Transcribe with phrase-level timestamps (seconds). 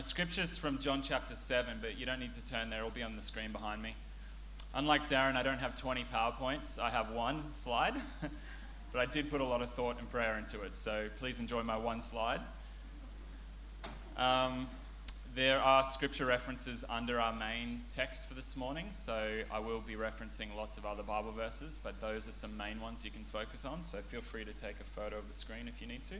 [0.00, 3.02] My scripture's from John chapter 7, but you don't need to turn there, it'll be
[3.02, 3.94] on the screen behind me.
[4.74, 7.92] Unlike Darren, I don't have 20 PowerPoints, I have one slide,
[8.92, 11.62] but I did put a lot of thought and prayer into it, so please enjoy
[11.64, 12.40] my one slide.
[14.16, 14.68] Um,
[15.34, 19.96] there are scripture references under our main text for this morning, so I will be
[19.96, 23.66] referencing lots of other Bible verses, but those are some main ones you can focus
[23.66, 26.14] on, so feel free to take a photo of the screen if you need to.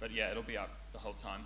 [0.00, 1.42] But yeah, it'll be up the whole time.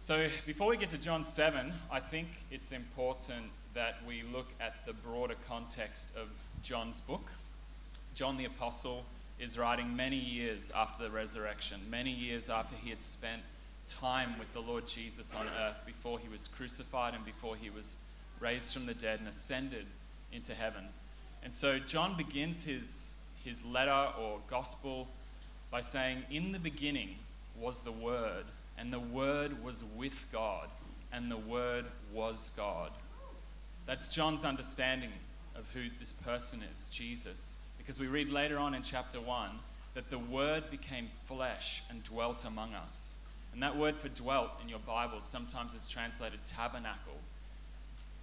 [0.00, 4.86] So before we get to John 7, I think it's important that we look at
[4.86, 6.28] the broader context of
[6.62, 7.30] John's book.
[8.14, 9.04] John the Apostle
[9.38, 13.42] is writing many years after the resurrection, many years after he had spent
[13.88, 17.96] time with the Lord Jesus on earth before he was crucified and before he was
[18.40, 19.86] raised from the dead and ascended
[20.32, 20.84] into heaven.
[21.42, 23.12] And so John begins his,
[23.44, 25.08] his letter or gospel
[25.70, 27.16] by saying, In the beginning
[27.58, 28.44] was the Word,
[28.78, 30.68] and the Word was with God,
[31.12, 32.92] and the Word was God.
[33.86, 35.12] That's John's understanding
[35.56, 37.56] of who this person is, Jesus.
[37.76, 39.50] Because we read later on in chapter 1
[39.94, 43.18] that the Word became flesh and dwelt among us.
[43.52, 47.16] And that word for dwelt in your Bible sometimes is translated tabernacle.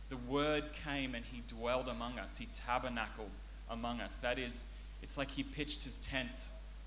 [0.10, 3.32] The Word came and He dwelled among us, He tabernacled
[3.70, 4.20] among us.
[4.20, 4.64] That is,
[5.02, 6.30] it's like He pitched His tent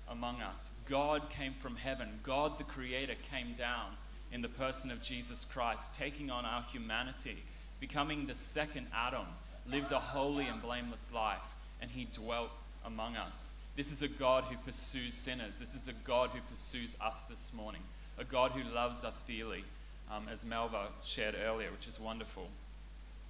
[0.09, 0.79] among us.
[0.89, 2.19] God came from heaven.
[2.23, 3.91] God, the Creator, came down
[4.31, 7.43] in the person of Jesus Christ, taking on our humanity,
[7.79, 9.25] becoming the second Adam,
[9.69, 11.37] lived a holy and blameless life,
[11.81, 12.51] and he dwelt
[12.85, 13.59] among us.
[13.75, 15.57] This is a God who pursues sinners.
[15.57, 17.81] This is a God who pursues us this morning,
[18.17, 19.63] a God who loves us dearly,
[20.11, 22.47] um, as Melva shared earlier, which is wonderful.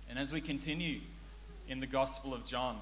[0.10, 1.02] And as we continue
[1.68, 2.80] in the Gospel of John,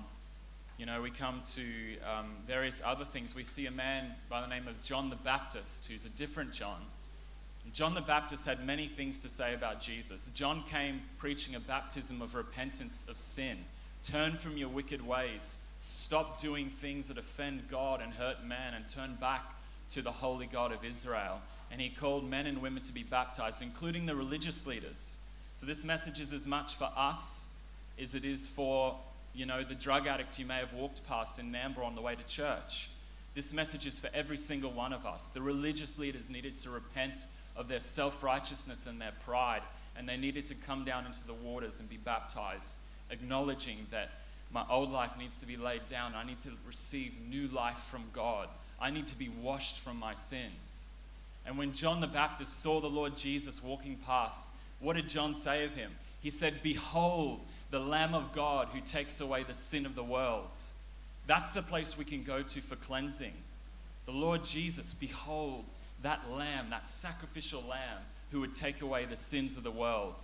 [0.77, 1.61] you know, we come to
[2.07, 3.33] um, various other things.
[3.33, 6.81] We see a man by the name of John the Baptist, who's a different John.
[7.73, 10.29] John the Baptist had many things to say about Jesus.
[10.35, 13.57] John came preaching a baptism of repentance of sin.
[14.03, 15.57] Turn from your wicked ways.
[15.79, 19.55] Stop doing things that offend God and hurt man, and turn back
[19.91, 21.41] to the holy God of Israel.
[21.71, 25.17] And he called men and women to be baptized, including the religious leaders.
[25.55, 27.51] So, this message is as much for us
[27.99, 28.97] as it is for
[29.33, 32.15] you know, the drug addict you may have walked past in Nambour on the way
[32.15, 32.89] to church.
[33.35, 35.27] This message is for every single one of us.
[35.27, 37.19] The religious leaders needed to repent
[37.55, 39.61] of their self righteousness and their pride,
[39.95, 42.77] and they needed to come down into the waters and be baptized,
[43.11, 44.09] acknowledging that
[44.51, 46.13] my old life needs to be laid down.
[46.15, 48.47] I need to receive new life from God.
[48.79, 50.89] I need to be washed from my sins.
[51.45, 54.49] And when John the Baptist saw the Lord Jesus walking past,
[54.79, 55.91] what did John say of him?
[56.21, 60.49] He said, Behold, the Lamb of God who takes away the sin of the world.
[61.25, 63.33] That's the place we can go to for cleansing.
[64.05, 65.65] The Lord Jesus, behold,
[66.01, 67.99] that lamb, that sacrificial lamb
[68.31, 70.23] who would take away the sins of the world.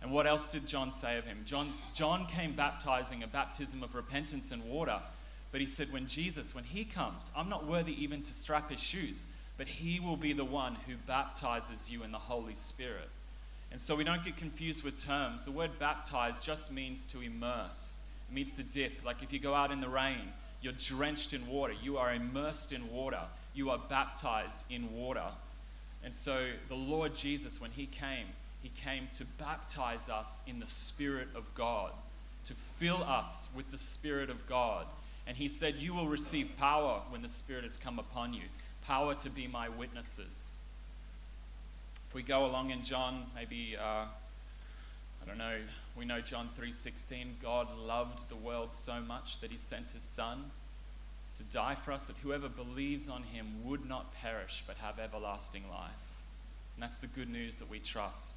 [0.00, 1.38] And what else did John say of him?
[1.44, 5.00] John, John came baptizing a baptism of repentance and water.
[5.50, 8.80] But he said, when Jesus, when he comes, I'm not worthy even to strap his
[8.80, 9.24] shoes,
[9.56, 13.08] but he will be the one who baptizes you in the Holy Spirit.
[13.70, 15.44] And so we don't get confused with terms.
[15.44, 19.04] The word baptize just means to immerse, it means to dip.
[19.04, 22.72] Like if you go out in the rain, you're drenched in water, you are immersed
[22.72, 23.22] in water,
[23.54, 25.30] you are baptized in water.
[26.02, 28.26] And so the Lord Jesus, when He came,
[28.62, 31.92] He came to baptize us in the Spirit of God,
[32.46, 34.86] to fill us with the Spirit of God.
[35.26, 38.44] And He said, You will receive power when the Spirit has come upon you,
[38.86, 40.57] power to be my witnesses.
[42.08, 44.06] If we go along in John, maybe uh,
[45.22, 45.58] I don't know.
[45.96, 47.36] We know John three sixteen.
[47.42, 50.50] God loved the world so much that He sent His Son
[51.36, 55.64] to die for us, that whoever believes on Him would not perish but have everlasting
[55.70, 55.90] life.
[56.74, 58.36] And that's the good news that we trust.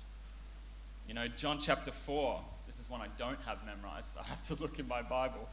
[1.07, 4.17] You know, John chapter 4, this is one I don't have memorized.
[4.19, 5.47] I have to look in my Bible.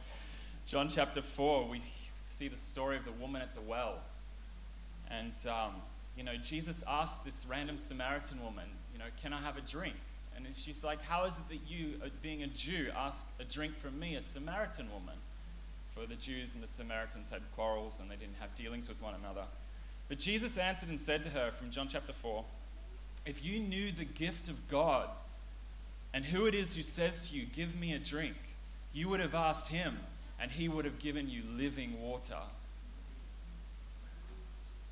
[0.67, 1.81] John chapter 4, we
[2.31, 3.99] see the story of the woman at the well.
[5.09, 5.73] And um,
[6.19, 9.95] you know, Jesus asked this random Samaritan woman, you know, can I have a drink?
[10.35, 13.79] And she's like, how is it that you, uh, being a Jew, ask a drink
[13.79, 15.15] from me, a Samaritan woman?
[15.95, 19.13] For the Jews and the Samaritans had quarrels and they didn't have dealings with one
[19.15, 19.45] another.
[20.09, 22.43] But Jesus answered and said to her from John chapter 4
[23.25, 25.07] If you knew the gift of God
[26.13, 28.35] and who it is who says to you, Give me a drink,
[28.91, 29.99] you would have asked him,
[30.37, 32.41] and he would have given you living water.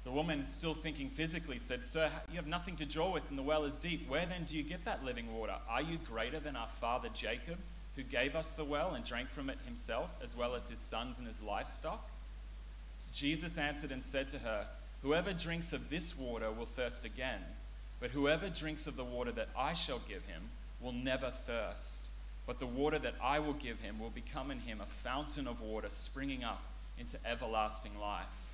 [0.07, 3.43] The woman, still thinking physically, said, Sir, you have nothing to draw with, and the
[3.43, 4.09] well is deep.
[4.09, 5.55] Where then do you get that living water?
[5.69, 7.57] Are you greater than our father Jacob,
[7.97, 11.17] who gave us the well and drank from it himself, as well as his sons
[11.17, 12.09] and his livestock?
[13.11, 14.67] Jesus answered and said to her,
[15.01, 17.41] Whoever drinks of this water will thirst again.
[17.99, 20.43] But whoever drinks of the water that I shall give him
[20.79, 22.05] will never thirst.
[22.45, 25.59] But the water that I will give him will become in him a fountain of
[25.59, 26.63] water springing up
[26.97, 28.46] into everlasting life.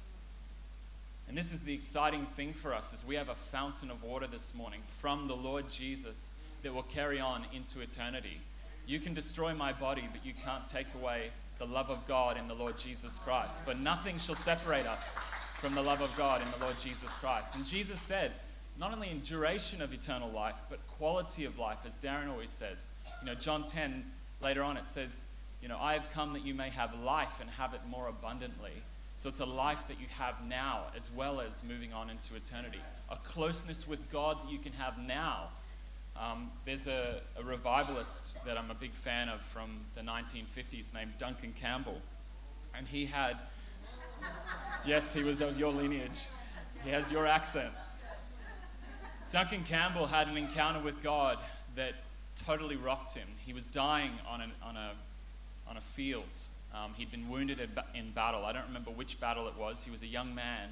[1.28, 4.28] And this is the exciting thing for us is we have a fountain of water
[4.28, 8.40] this morning from the Lord Jesus that will carry on into eternity.
[8.86, 12.48] You can destroy my body, but you can't take away the love of God in
[12.48, 13.62] the Lord Jesus Christ.
[13.66, 15.18] But nothing shall separate us
[15.60, 17.56] from the love of God in the Lord Jesus Christ.
[17.56, 18.32] And Jesus said,
[18.80, 22.94] not only in duration of eternal life, but quality of life, as Darren always says.
[23.22, 24.04] You know, John 10,
[24.42, 25.26] later on, it says,
[25.62, 28.72] you know, I have come that you may have life and have it more abundantly.
[29.16, 32.80] So it's a life that you have now as well as moving on into eternity.
[33.10, 35.50] A closeness with God that you can have now.
[36.20, 41.14] Um, there's a, a revivalist that I'm a big fan of from the 1950s named
[41.20, 42.02] Duncan Campbell.
[42.76, 43.38] And he had,
[44.86, 46.20] yes, he was of your lineage.
[46.84, 47.72] He has your accent.
[49.32, 51.40] Duncan Campbell had an encounter with God
[51.76, 51.94] that
[52.46, 53.28] totally rocked him.
[53.46, 54.92] He was dying on, an, on, a,
[55.68, 56.24] on a field.
[56.74, 57.60] Um, he'd been wounded
[57.94, 58.46] in battle.
[58.46, 59.84] I don't remember which battle it was.
[59.84, 60.70] He was a young man.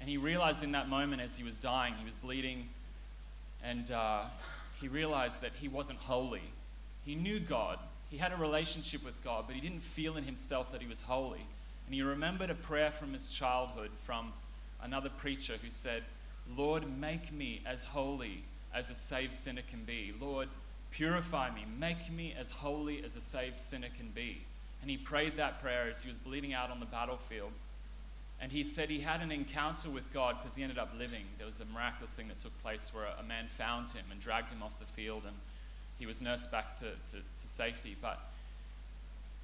[0.00, 2.68] And he realized in that moment as he was dying, he was bleeding,
[3.64, 4.24] and uh,
[4.80, 6.42] he realized that he wasn't holy.
[7.04, 7.78] He knew God,
[8.10, 11.02] he had a relationship with God, but he didn't feel in himself that he was
[11.02, 11.44] holy.
[11.86, 14.32] And he remembered a prayer from his childhood from
[14.82, 16.04] another preacher who said,
[16.56, 20.12] Lord, make me as holy as a saved sinner can be.
[20.18, 20.48] Lord,
[20.90, 21.64] purify me.
[21.78, 24.42] Make me as holy as a saved sinner can be.
[24.88, 27.50] And he prayed that prayer as he was bleeding out on the battlefield.
[28.40, 31.26] And he said he had an encounter with God because he ended up living.
[31.36, 34.50] There was a miraculous thing that took place where a man found him and dragged
[34.50, 35.36] him off the field, and
[35.98, 37.98] he was nursed back to, to, to safety.
[38.00, 38.18] But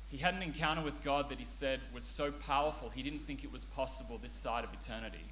[0.08, 3.44] he had an encounter with God that he said was so powerful, he didn't think
[3.44, 5.26] it was possible this side of eternity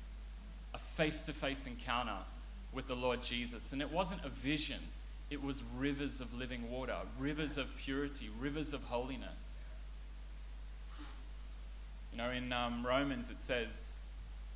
[0.74, 2.18] a face to face encounter
[2.70, 3.72] with the Lord Jesus.
[3.72, 4.80] And it wasn't a vision,
[5.30, 9.61] it was rivers of living water, rivers of purity, rivers of holiness.
[12.12, 13.98] You know, in um, Romans it says,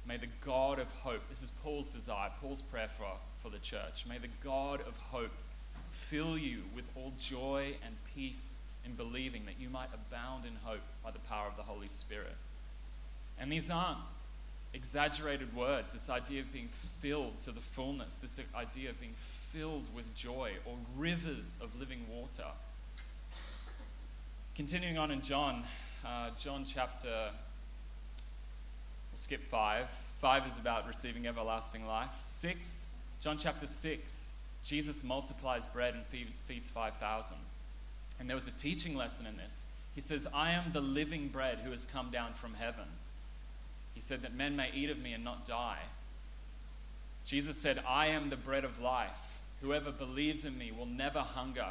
[0.06, 3.06] May the God of hope, this is Paul's desire, Paul's prayer for,
[3.42, 5.32] for the church, may the God of hope
[5.90, 10.82] fill you with all joy and peace in believing that you might abound in hope
[11.02, 12.36] by the power of the Holy Spirit.
[13.38, 13.98] And these aren't
[14.72, 16.68] exaggerated words, this idea of being
[17.00, 22.06] filled to the fullness, this idea of being filled with joy or rivers of living
[22.08, 22.50] water.
[24.54, 25.64] Continuing on in John,
[26.04, 27.30] uh, John chapter,
[29.16, 29.86] skip 5.
[30.20, 32.10] 5 is about receiving everlasting life.
[32.24, 36.04] 6, John chapter 6, Jesus multiplies bread and
[36.46, 37.36] feeds 5,000.
[38.18, 39.72] And there was a teaching lesson in this.
[39.94, 42.84] He says, I am the living bread who has come down from heaven.
[43.94, 45.82] He said that men may eat of me and not die.
[47.24, 49.36] Jesus said, I am the bread of life.
[49.62, 51.68] Whoever believes in me will never hunger.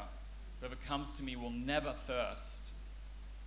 [0.59, 2.69] Whoever comes to me will never thirst.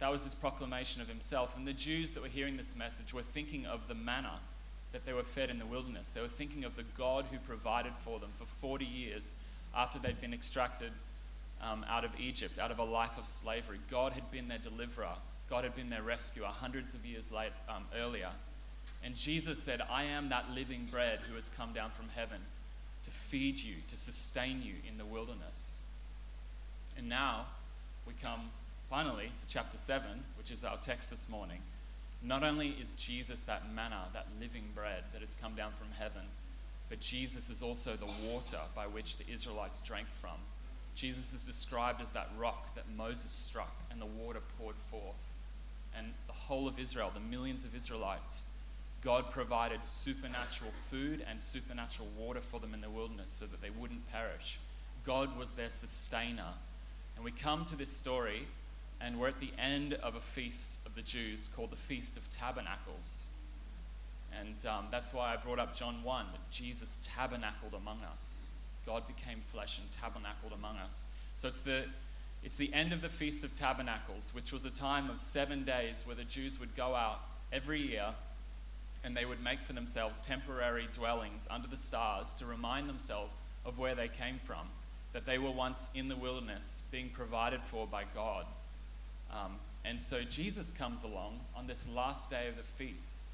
[0.00, 1.56] That was his proclamation of himself.
[1.56, 4.40] And the Jews that were hearing this message were thinking of the manna
[4.92, 6.12] that they were fed in the wilderness.
[6.12, 9.34] They were thinking of the God who provided for them for 40 years
[9.74, 10.92] after they'd been extracted
[11.62, 13.78] um, out of Egypt, out of a life of slavery.
[13.90, 15.16] God had been their deliverer,
[15.50, 18.30] God had been their rescuer hundreds of years late, um, earlier.
[19.02, 22.38] And Jesus said, I am that living bread who has come down from heaven
[23.04, 25.82] to feed you, to sustain you in the wilderness.
[26.96, 27.46] And now
[28.06, 28.50] we come
[28.90, 30.06] finally to chapter 7,
[30.38, 31.58] which is our text this morning.
[32.22, 36.22] Not only is Jesus that manna, that living bread that has come down from heaven,
[36.88, 40.38] but Jesus is also the water by which the Israelites drank from.
[40.94, 45.22] Jesus is described as that rock that Moses struck and the water poured forth.
[45.94, 48.46] And the whole of Israel, the millions of Israelites,
[49.02, 53.70] God provided supernatural food and supernatural water for them in the wilderness so that they
[53.70, 54.58] wouldn't perish.
[55.04, 56.54] God was their sustainer.
[57.16, 58.46] And we come to this story,
[59.00, 62.28] and we're at the end of a feast of the Jews called the Feast of
[62.30, 63.28] Tabernacles.
[64.38, 68.48] And um, that's why I brought up John 1 that Jesus tabernacled among us.
[68.84, 71.06] God became flesh and tabernacled among us.
[71.34, 71.84] So it's the,
[72.42, 76.02] it's the end of the Feast of Tabernacles, which was a time of seven days
[76.04, 77.20] where the Jews would go out
[77.52, 78.14] every year
[79.04, 83.32] and they would make for themselves temporary dwellings under the stars to remind themselves
[83.64, 84.66] of where they came from,
[85.12, 88.44] that they were once in the wilderness being provided for by God.
[89.30, 93.24] Um, and so Jesus comes along on this last day of the feast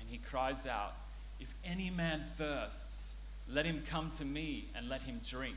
[0.00, 0.94] and he cries out,
[1.38, 3.16] If any man thirsts,
[3.48, 5.56] let him come to me and let him drink.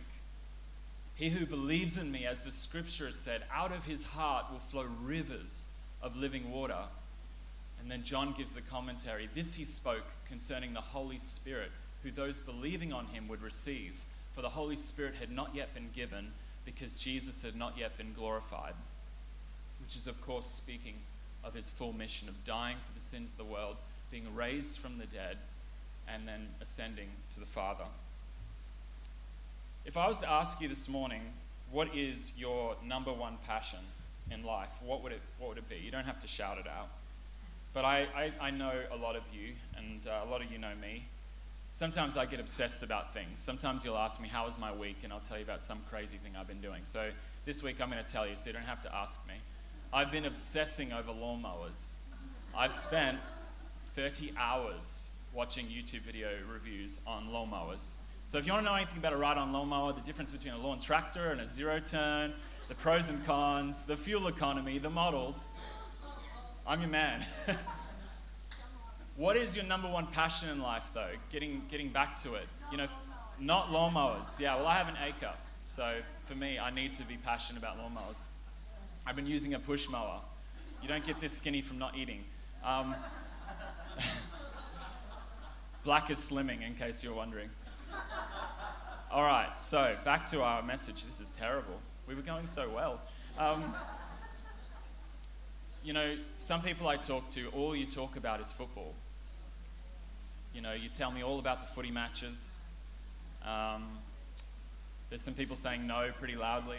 [1.16, 4.60] He who believes in me, as the scripture has said, out of his heart will
[4.60, 5.68] flow rivers
[6.02, 6.86] of living water.
[7.80, 11.72] And then John gives the commentary This he spoke concerning the Holy Spirit,
[12.02, 14.02] who those believing on him would receive.
[14.34, 16.32] for the Holy Spirit had not yet been given
[16.66, 18.74] because Jesus had not yet been glorified.
[19.94, 20.96] Which is, of course, speaking
[21.44, 23.76] of his full mission of dying for the sins of the world,
[24.10, 25.38] being raised from the dead,
[26.08, 27.84] and then ascending to the Father.
[29.86, 31.22] If I was to ask you this morning,
[31.72, 33.82] what is your number one passion
[34.32, 34.70] in life?
[34.84, 35.76] What would it, what would it be?
[35.76, 36.90] You don't have to shout it out.
[37.76, 40.58] But I, I, I know a lot of you, and uh, a lot of you
[40.58, 41.06] know me.
[41.72, 43.40] Sometimes I get obsessed about things.
[43.40, 44.98] Sometimes you'll ask me, How was my week?
[45.04, 46.82] And I'll tell you about some crazy thing I've been doing.
[46.82, 47.12] So
[47.46, 49.36] this week I'm going to tell you, so you don't have to ask me.
[49.94, 51.98] I've been obsessing over lawnmowers.
[52.58, 53.20] I've spent
[53.96, 57.98] 30 hours watching YouTube video reviews on lawnmowers.
[58.26, 60.58] So if you want to know anything about a ride-on lawnmower, the difference between a
[60.58, 62.34] lawn tractor and a zero turn,
[62.70, 65.50] the pros and cons, the fuel economy, the models,
[66.66, 67.24] I'm your man.
[69.16, 71.12] what is your number one passion in life, though?
[71.32, 72.48] Getting, getting back to it.
[72.72, 72.88] You know,
[73.40, 74.40] not lawnmowers.
[74.40, 75.34] Yeah, well, I have an acre.
[75.68, 78.24] So for me, I need to be passionate about lawnmowers.
[79.06, 80.22] I've been using a push mower.
[80.82, 82.24] You don't get this skinny from not eating.
[82.64, 82.96] Um,
[85.84, 87.50] black is slimming, in case you're wondering.
[89.12, 91.04] All right, so back to our message.
[91.06, 91.80] This is terrible.
[92.08, 93.02] We were going so well.
[93.38, 93.76] Um,
[95.84, 98.94] you know, some people I talk to, all you talk about is football.
[100.54, 102.58] You know, you tell me all about the footy matches.
[103.46, 103.98] Um,
[105.10, 106.78] there's some people saying no pretty loudly.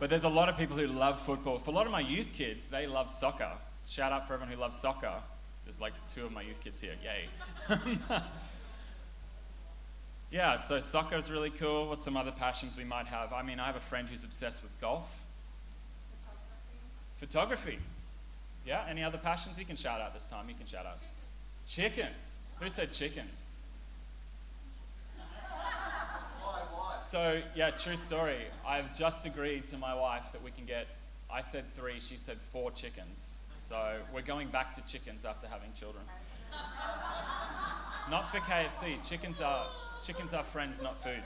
[0.00, 1.58] But there's a lot of people who love football.
[1.58, 3.50] For a lot of my youth kids, they love soccer.
[3.86, 5.14] Shout out for everyone who loves soccer.
[5.64, 6.94] There's like two of my youth kids here.
[7.02, 7.76] Yay.
[10.30, 11.88] yeah, so soccer is really cool.
[11.88, 13.32] What's some other passions we might have?
[13.32, 15.08] I mean, I have a friend who's obsessed with golf.
[17.18, 17.78] Photography.
[18.64, 19.58] Yeah, any other passions?
[19.58, 20.48] You can shout out this time.
[20.48, 20.98] You can shout out.
[21.66, 22.40] Chickens.
[22.60, 23.50] Who said chickens?
[27.10, 28.36] So, yeah, true story.
[28.66, 30.88] I've just agreed to my wife that we can get,
[31.32, 33.32] I said three, she said four chickens.
[33.66, 36.04] So, we're going back to chickens after having children.
[38.10, 39.02] not for KFC.
[39.08, 39.68] Chickens are,
[40.04, 41.22] chickens are friends, not food.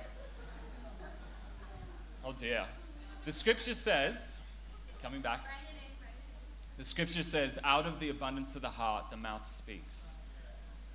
[2.25, 2.67] Oh dear.
[3.25, 4.41] The scripture says,
[5.03, 5.41] coming back,
[6.79, 10.15] the scripture says, out of the abundance of the heart, the mouth speaks.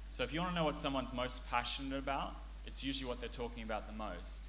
[0.07, 3.27] So if you want to know what someone's most passionate about, it's usually what they're
[3.27, 4.47] talking about the most.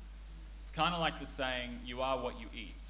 [0.60, 2.84] It's kind of like the saying, you are what you eat,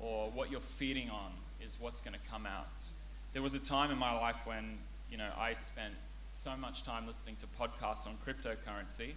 [0.00, 1.32] or what you're feeding on
[1.64, 2.84] is what's going to come out.
[3.32, 4.78] There was a time in my life when,
[5.10, 5.94] you know, I spent
[6.30, 9.12] so much time listening to podcasts on cryptocurrency,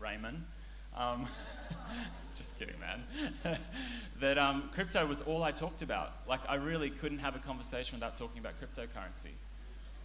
[0.00, 0.44] Raymond,
[0.96, 1.26] um,
[2.36, 3.02] just kidding, man.
[4.20, 6.12] that um, crypto was all I talked about.
[6.28, 9.32] Like, I really couldn't have a conversation without talking about cryptocurrency.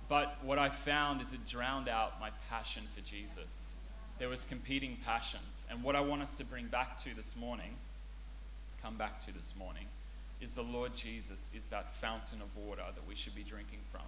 [0.08, 3.78] But what I found is it drowned out my passion for Jesus.
[4.20, 5.66] There was competing passions.
[5.72, 7.78] And what I want us to bring back to this morning,
[8.82, 9.86] come back to this morning,
[10.42, 14.02] is the Lord Jesus is that fountain of water that we should be drinking from.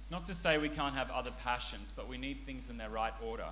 [0.00, 2.88] It's not to say we can't have other passions, but we need things in their
[2.88, 3.48] right order.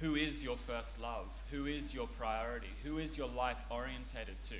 [0.00, 1.26] Who is your first love?
[1.50, 2.70] Who is your priority?
[2.84, 4.56] Who is your life orientated to?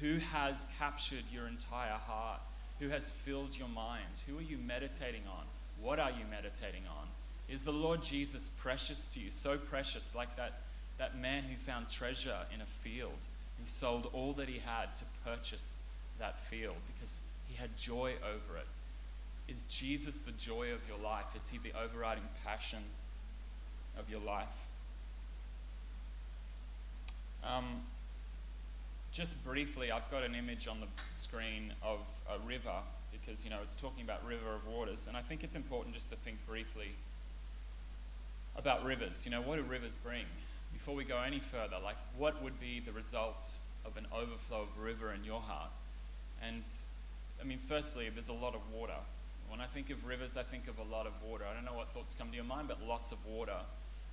[0.00, 2.40] Who has captured your entire heart?
[2.80, 4.22] Who has filled your mind?
[4.26, 5.44] Who are you meditating on?
[5.80, 7.08] What are you meditating on?
[7.48, 9.30] Is the Lord Jesus precious to you?
[9.30, 10.60] So precious, like that,
[10.98, 13.18] that man who found treasure in a field.
[13.62, 15.76] He sold all that he had to purchase
[16.18, 18.66] that field because he had joy over it.
[19.46, 21.26] Is Jesus the joy of your life?
[21.36, 22.82] Is he the overriding passion
[23.98, 24.48] of your life?
[27.44, 27.82] Um,
[29.12, 31.98] just briefly, I've got an image on the screen of
[32.28, 32.78] a river
[33.12, 35.06] because, you know, it's talking about river of waters.
[35.06, 36.92] And I think it's important just to think briefly
[38.56, 39.24] about rivers.
[39.24, 40.24] You know, what do rivers bring?
[40.72, 44.78] Before we go any further, like, what would be the results of an overflow of
[44.82, 45.70] river in your heart?
[46.42, 46.64] And,
[47.40, 48.98] I mean, firstly, there's a lot of water.
[49.48, 51.44] When I think of rivers, I think of a lot of water.
[51.50, 53.58] I don't know what thoughts come to your mind, but lots of water.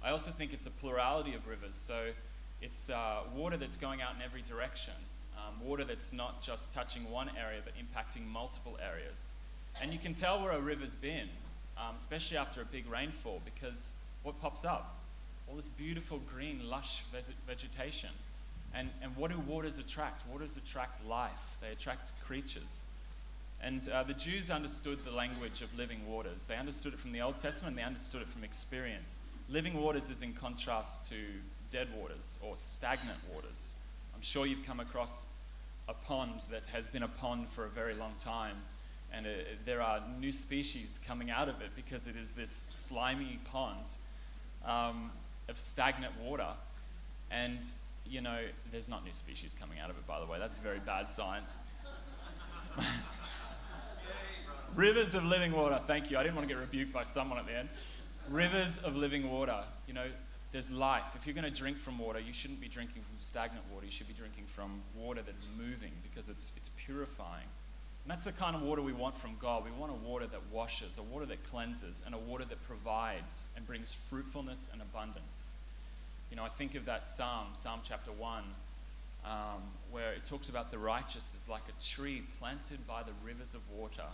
[0.03, 1.75] I also think it's a plurality of rivers.
[1.75, 2.11] So,
[2.61, 4.93] it's uh, water that's going out in every direction,
[5.35, 9.33] um, water that's not just touching one area but impacting multiple areas.
[9.81, 11.29] And you can tell where a river's been,
[11.75, 14.97] um, especially after a big rainfall, because what pops up?
[15.49, 17.03] All this beautiful green, lush
[17.47, 18.09] vegetation.
[18.73, 20.27] And, and what do waters attract?
[20.27, 22.85] Waters attract life, they attract creatures.
[23.63, 26.47] And uh, the Jews understood the language of living waters.
[26.47, 29.19] They understood it from the Old Testament, they understood it from experience.
[29.49, 31.15] Living waters is in contrast to
[31.69, 33.73] dead waters or stagnant waters.
[34.15, 35.27] I'm sure you've come across
[35.89, 38.55] a pond that has been a pond for a very long time,
[39.13, 39.29] and uh,
[39.65, 43.83] there are new species coming out of it because it is this slimy pond
[44.65, 45.11] um,
[45.49, 46.47] of stagnant water.
[47.29, 47.59] And,
[48.05, 48.39] you know,
[48.71, 50.39] there's not new species coming out of it, by the way.
[50.39, 51.55] That's very bad science.
[54.75, 55.79] Rivers of living water.
[55.85, 56.17] Thank you.
[56.17, 57.69] I didn't want to get rebuked by someone at the end.
[58.29, 59.63] Rivers of living water.
[59.87, 60.07] You know,
[60.51, 61.03] there's life.
[61.15, 63.85] If you're going to drink from water, you shouldn't be drinking from stagnant water.
[63.85, 67.47] You should be drinking from water that is moving because it's, it's purifying.
[68.03, 69.63] And that's the kind of water we want from God.
[69.63, 73.45] We want a water that washes, a water that cleanses, and a water that provides
[73.55, 75.53] and brings fruitfulness and abundance.
[76.31, 78.43] You know, I think of that psalm, Psalm chapter 1,
[79.23, 83.53] um, where it talks about the righteous as like a tree planted by the rivers
[83.53, 84.09] of water,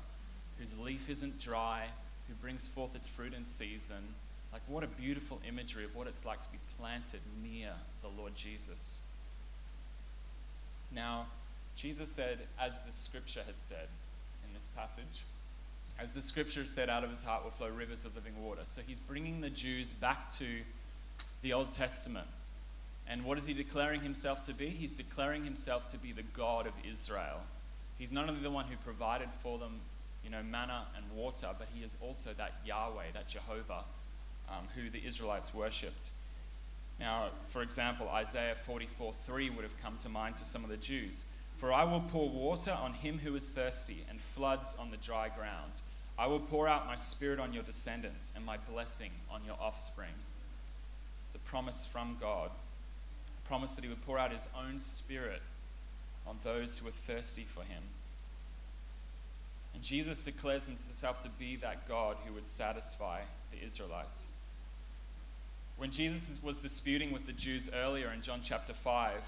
[0.60, 1.86] whose leaf isn't dry,
[2.28, 4.16] who brings forth its fruit in season.
[4.52, 8.36] Like, what a beautiful imagery of what it's like to be planted near the Lord
[8.36, 9.00] Jesus.
[10.92, 11.28] Now,
[11.78, 13.88] Jesus said, as the scripture has said
[14.48, 15.24] in this passage,
[16.00, 18.62] as the scripture said, out of his heart will flow rivers of living water.
[18.66, 20.46] So he's bringing the Jews back to
[21.44, 22.28] the Old Testament.
[23.08, 24.70] And what is he declaring himself to be?
[24.70, 27.42] He's declaring himself to be the God of Israel.
[27.98, 29.80] He's not only the one who provided for them,
[30.24, 33.84] you know, manna and water, but he is also that Yahweh, that Jehovah,
[34.50, 36.10] um, who the Israelites worshipped.
[37.00, 40.78] Now, for example, Isaiah 44 3 would have come to mind to some of the
[40.78, 41.24] Jews.
[41.58, 45.30] For I will pour water on him who is thirsty, and floods on the dry
[45.30, 45.74] ground.
[46.18, 50.14] I will pour out my spirit on your descendants, and my blessing on your offspring.
[51.26, 52.52] It's a promise from God,
[53.44, 55.42] a promise that he would pour out his own spirit
[56.28, 57.84] on those who are thirsty for him.
[59.74, 63.22] And Jesus declares himself to be that God who would satisfy
[63.52, 64.32] the Israelites.
[65.78, 69.22] When Jesus was disputing with the Jews earlier in John chapter 5,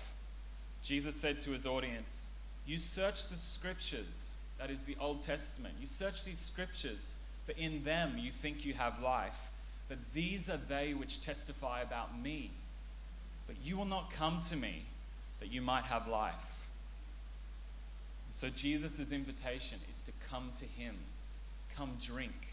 [0.83, 2.29] Jesus said to his audience,
[2.65, 5.75] You search the scriptures, that is the Old Testament.
[5.79, 7.13] You search these scriptures,
[7.45, 9.37] for in them you think you have life.
[9.87, 12.51] But these are they which testify about me.
[13.47, 14.83] But you will not come to me
[15.39, 16.33] that you might have life.
[18.33, 20.95] so Jesus' invitation is to come to him.
[21.75, 22.49] Come drink.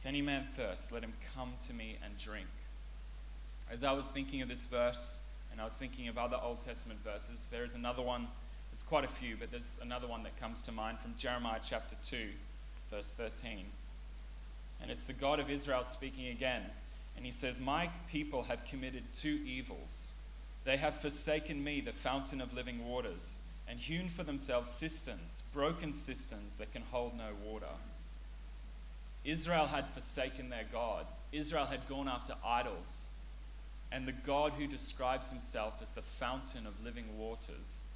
[0.00, 2.48] If any man thirst, let him come to me and drink.
[3.70, 5.24] As I was thinking of this verse,
[5.58, 7.48] and I was thinking of other Old Testament verses.
[7.50, 8.28] There is another one,
[8.70, 11.96] there's quite a few, but there's another one that comes to mind from Jeremiah chapter
[12.08, 12.28] 2,
[12.92, 13.64] verse 13.
[14.80, 16.62] And it's the God of Israel speaking again.
[17.16, 20.12] And he says, My people have committed two evils.
[20.62, 25.92] They have forsaken me, the fountain of living waters, and hewn for themselves cisterns, broken
[25.92, 27.74] cisterns that can hold no water.
[29.24, 31.06] Israel had forsaken their God.
[31.32, 33.10] Israel had gone after idols
[33.90, 37.86] and the God who describes himself as the fountain of living waters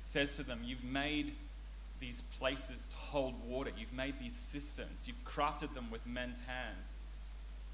[0.00, 1.34] says to them, You've made
[2.00, 3.70] these places to hold water.
[3.76, 5.06] You've made these cisterns.
[5.06, 7.04] You've crafted them with men's hands.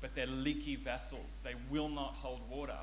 [0.01, 1.41] But they're leaky vessels.
[1.45, 2.79] They will not hold water.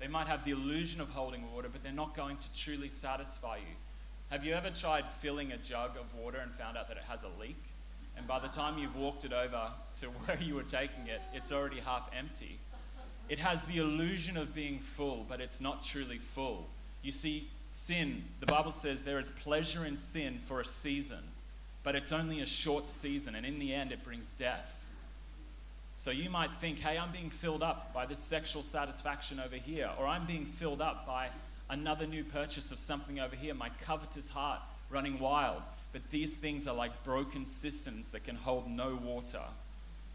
[0.00, 3.56] They might have the illusion of holding water, but they're not going to truly satisfy
[3.56, 3.74] you.
[4.30, 7.24] Have you ever tried filling a jug of water and found out that it has
[7.24, 7.56] a leak?
[8.16, 11.52] And by the time you've walked it over to where you were taking it, it's
[11.52, 12.58] already half empty.
[13.28, 16.66] It has the illusion of being full, but it's not truly full.
[17.02, 21.22] You see, sin, the Bible says there is pleasure in sin for a season,
[21.84, 24.74] but it's only a short season, and in the end, it brings death.
[25.96, 29.90] So you might think, hey, I'm being filled up by this sexual satisfaction over here,
[29.98, 31.28] or I'm being filled up by
[31.68, 34.60] another new purchase of something over here, my covetous heart
[34.90, 35.62] running wild.
[35.92, 39.42] But these things are like broken cisterns that can hold no water.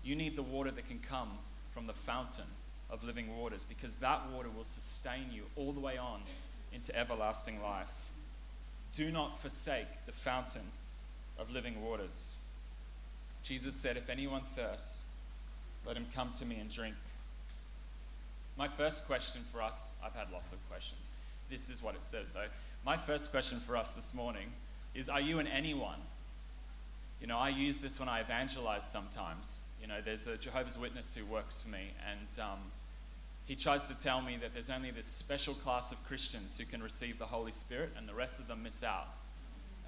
[0.03, 1.37] You need the water that can come
[1.73, 2.45] from the fountain
[2.93, 6.21] of living waters because that water will sustain you all the way on
[6.71, 7.89] into everlasting life.
[8.95, 10.69] Do not forsake the fountain
[11.39, 12.35] of living waters.
[13.41, 15.03] Jesus said, If anyone thirsts,
[15.85, 16.95] let him come to me and drink.
[18.55, 21.07] My first question for us, I've had lots of questions.
[21.49, 22.47] This is what it says though.
[22.85, 24.53] My first question for us this morning
[24.93, 25.99] is Are you an anyone?
[27.19, 29.65] You know, I use this when I evangelize sometimes.
[29.81, 32.59] You know, there's a Jehovah's Witness who works for me, and um,
[33.45, 36.81] he tries to tell me that there's only this special class of Christians who can
[36.81, 39.07] receive the Holy Spirit and the rest of them miss out.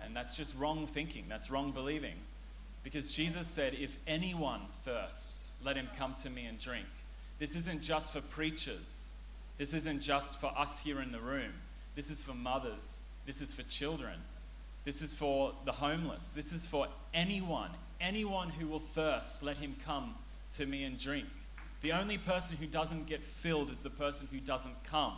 [0.03, 2.15] And that's just wrong thinking, that's wrong believing.
[2.83, 6.85] Because Jesus said, If anyone thirsts, let him come to me and drink.
[7.39, 9.09] This isn't just for preachers,
[9.57, 11.53] this isn't just for us here in the room.
[11.95, 14.19] This is for mothers, this is for children,
[14.83, 17.71] this is for the homeless, this is for anyone.
[18.01, 20.15] Anyone who will thirst, let him come
[20.57, 21.27] to me and drink.
[21.81, 25.13] The only person who doesn't get filled is the person who doesn't come.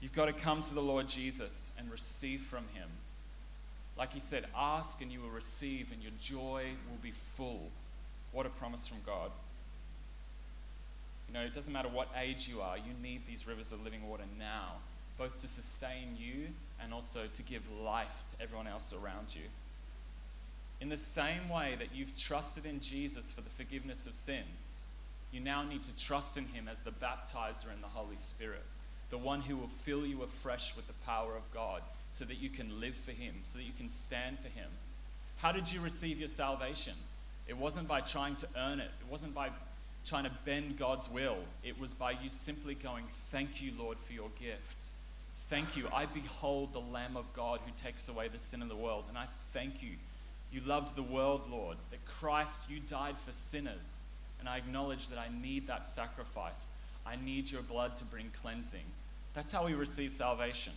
[0.00, 2.88] You've got to come to the Lord Jesus and receive from him.
[3.98, 7.70] Like he said, ask and you will receive, and your joy will be full.
[8.32, 9.30] What a promise from God.
[11.28, 14.08] You know, it doesn't matter what age you are, you need these rivers of living
[14.08, 14.74] water now,
[15.18, 16.48] both to sustain you
[16.80, 19.42] and also to give life to everyone else around you.
[20.80, 24.86] In the same way that you've trusted in Jesus for the forgiveness of sins,
[25.32, 28.64] you now need to trust in Him as the baptizer in the Holy Spirit,
[29.10, 32.50] the one who will fill you afresh with the power of God so that you
[32.50, 34.68] can live for Him, so that you can stand for Him.
[35.38, 36.94] How did you receive your salvation?
[37.46, 39.50] It wasn't by trying to earn it, it wasn't by
[40.06, 41.38] trying to bend God's will.
[41.64, 44.86] It was by you simply going, Thank you, Lord, for your gift.
[45.50, 45.88] Thank you.
[45.92, 49.04] I behold the Lamb of God who takes away the sin of the world.
[49.08, 49.90] And I thank you.
[50.56, 54.04] You loved the world, Lord, that Christ, you died for sinners.
[54.40, 56.70] And I acknowledge that I need that sacrifice.
[57.04, 58.86] I need your blood to bring cleansing.
[59.34, 60.72] That's how we receive salvation.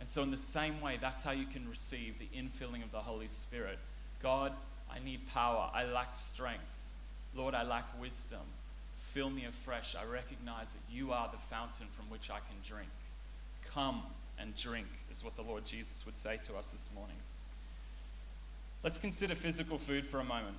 [0.00, 3.00] And so, in the same way, that's how you can receive the infilling of the
[3.00, 3.78] Holy Spirit.
[4.22, 4.52] God,
[4.90, 5.68] I need power.
[5.74, 6.64] I lack strength.
[7.34, 8.40] Lord, I lack wisdom.
[9.12, 9.94] Fill me afresh.
[10.00, 12.88] I recognize that you are the fountain from which I can drink.
[13.74, 14.02] Come
[14.38, 17.16] and drink, is what the Lord Jesus would say to us this morning.
[18.82, 20.56] Let's consider physical food for a moment.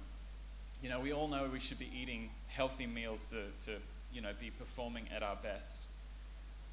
[0.84, 3.80] You know, we all know we should be eating healthy meals to, to
[4.14, 5.88] you know, be performing at our best.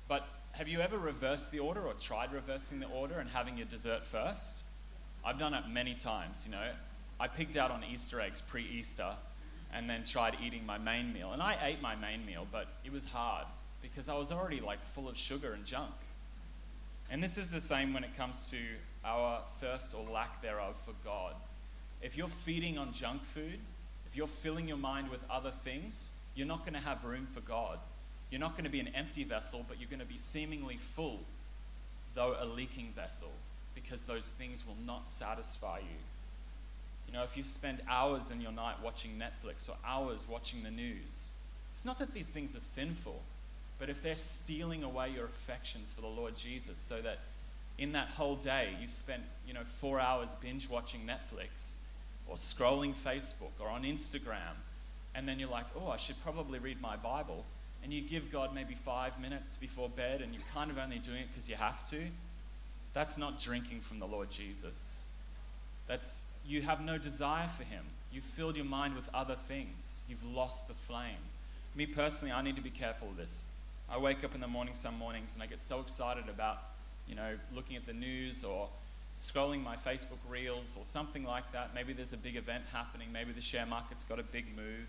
[0.09, 3.67] But have you ever reversed the order or tried reversing the order and having your
[3.67, 4.65] dessert first?
[5.25, 6.71] I've done it many times, you know.
[7.19, 9.15] I picked out on Easter eggs pre Easter
[9.73, 11.33] and then tried eating my main meal.
[11.33, 13.47] And I ate my main meal, but it was hard
[13.81, 15.95] because I was already like full of sugar and junk.
[17.11, 18.59] And this is the same when it comes to
[19.05, 21.35] our thirst or lack thereof for God.
[22.03, 23.59] If you're feeding on junk food,
[24.09, 27.41] if you're filling your mind with other things, you're not going to have room for
[27.41, 27.79] God.
[28.31, 31.21] You're not going to be an empty vessel, but you're going to be seemingly full,
[32.15, 33.33] though a leaking vessel,
[33.75, 35.99] because those things will not satisfy you.
[37.07, 40.71] You know, if you spend hours in your night watching Netflix or hours watching the
[40.71, 41.33] news,
[41.75, 43.23] it's not that these things are sinful,
[43.79, 47.21] but if they're stealing away your affections for the Lord Jesus, so that
[47.79, 51.75] in that whole day you've spent, you know, four hours binge watching Netflix
[52.27, 54.57] or scrolling Facebook or on Instagram,
[55.15, 57.45] and then you're like, oh, I should probably read my Bible,
[57.83, 61.23] and you give God maybe five minutes before bed, and you're kind of only doing
[61.23, 62.09] it because you have to,
[62.93, 65.03] that's not drinking from the Lord Jesus.
[65.87, 67.85] That's you have no desire for Him.
[68.13, 70.03] You've filled your mind with other things.
[70.09, 71.23] You've lost the flame.
[71.75, 73.45] Me personally, I need to be careful of this.
[73.91, 76.59] I wake up in the morning some mornings and I get so excited about,
[77.09, 78.69] you know, looking at the news or
[79.17, 81.75] scrolling my Facebook reels or something like that.
[81.75, 83.09] Maybe there's a big event happening.
[83.13, 84.89] Maybe the share market's got a big move.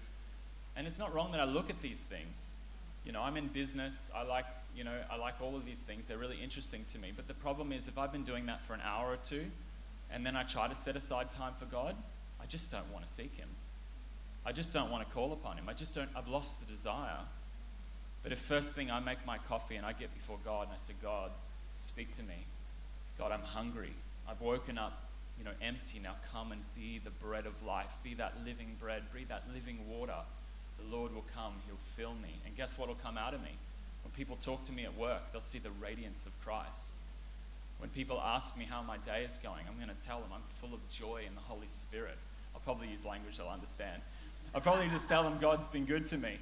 [0.76, 2.52] And it's not wrong that I look at these things.
[3.06, 4.12] You know, I'm in business.
[4.16, 6.06] I like, you know, I like all of these things.
[6.06, 7.12] They're really interesting to me.
[7.16, 9.46] But the problem is if I've been doing that for an hour or two,
[10.12, 11.96] and then I try to set aside time for God,
[12.42, 13.50] I just don't want to seek Him.
[14.46, 15.66] I just don't want to call upon Him.
[15.68, 17.20] I just don't, I've lost the desire.
[18.24, 20.78] But if first thing I make my coffee and I get before God and I
[20.78, 21.32] say, God,
[21.80, 22.46] speak to me.
[23.18, 23.94] God, I'm hungry.
[24.28, 25.04] I've woken up,
[25.38, 26.00] you know, empty.
[26.02, 27.90] Now come and be the bread of life.
[28.04, 29.04] Be that living bread.
[29.14, 30.22] Be that living water.
[30.78, 31.54] The Lord will come.
[31.66, 32.36] He'll fill me.
[32.46, 33.52] And guess what will come out of me?
[34.04, 36.94] When people talk to me at work, they'll see the radiance of Christ.
[37.80, 40.42] When people ask me how my day is going, I'm going to tell them I'm
[40.56, 42.18] full of joy in the Holy Spirit.
[42.54, 44.02] I'll probably use language they'll understand.
[44.54, 46.40] I'll probably just tell them God's been good to me.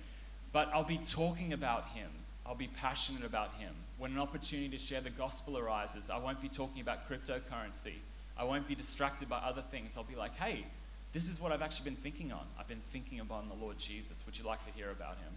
[0.51, 2.09] But I'll be talking about Him.
[2.45, 3.73] I'll be passionate about Him.
[3.97, 7.95] When an opportunity to share the gospel arises, I won't be talking about cryptocurrency.
[8.37, 9.95] I won't be distracted by other things.
[9.97, 10.65] I'll be like, hey,
[11.13, 12.45] this is what I've actually been thinking on.
[12.59, 14.23] I've been thinking upon the Lord Jesus.
[14.25, 15.33] Would you like to hear about Him?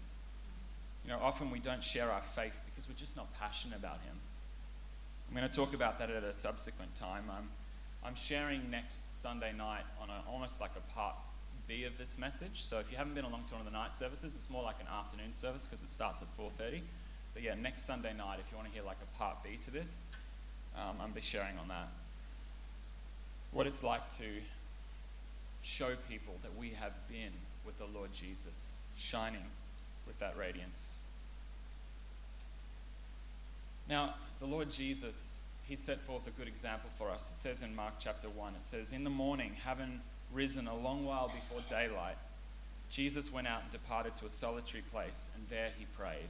[1.05, 4.16] You know, often we don't share our faith because we're just not passionate about Him.
[5.29, 7.25] I'm going to talk about that at a subsequent time.
[7.31, 7.49] I'm,
[8.05, 11.14] I'm sharing next Sunday night on a, almost like a part
[11.66, 12.64] B of this message.
[12.64, 14.81] So if you haven't been along to one of the night services, it's more like
[14.81, 16.83] an afternoon service because it starts at 4.30.
[17.35, 19.71] But yeah, next Sunday night, if you want to hear like a part B to
[19.71, 20.05] this,
[20.77, 21.88] um, I'm be sharing on that.
[23.53, 24.25] What it's like to
[25.62, 27.33] show people that we have been
[27.64, 29.45] with the Lord Jesus, shining
[30.07, 30.95] with that radiance.
[33.88, 37.35] Now, the Lord Jesus, he set forth a good example for us.
[37.37, 40.01] It says in Mark chapter 1, it says, In the morning, having
[40.33, 42.16] risen a long while before daylight,
[42.88, 46.29] Jesus went out and departed to a solitary place, and there he prayed.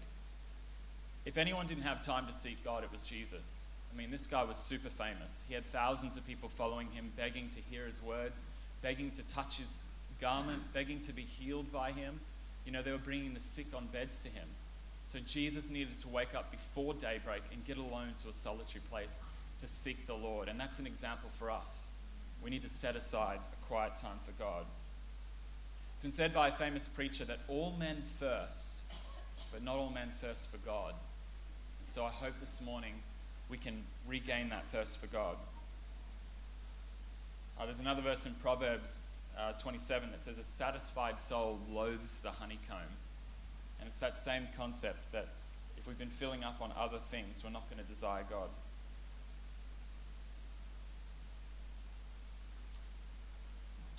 [1.24, 3.66] If anyone didn't have time to seek God, it was Jesus.
[3.92, 5.44] I mean, this guy was super famous.
[5.48, 8.44] He had thousands of people following him, begging to hear his words,
[8.82, 9.86] begging to touch his
[10.20, 12.20] garment, begging to be healed by him.
[12.64, 14.46] You know, they were bringing the sick on beds to him.
[15.06, 19.24] So Jesus needed to wake up before daybreak and get alone to a solitary place
[19.60, 20.48] to seek the Lord.
[20.48, 21.92] And that's an example for us.
[22.42, 24.64] We need to set aside a quiet time for God.
[25.94, 28.84] It's been said by a famous preacher that all men thirst,
[29.52, 30.94] but not all men thirst for God.
[31.90, 32.94] So I hope this morning
[33.48, 35.34] we can regain that thirst for God.
[37.58, 42.30] Uh, there's another verse in Proverbs uh, 27 that says, A satisfied soul loathes the
[42.30, 42.94] honeycomb.
[43.80, 45.30] And it's that same concept that
[45.76, 48.50] if we've been filling up on other things, we're not going to desire God.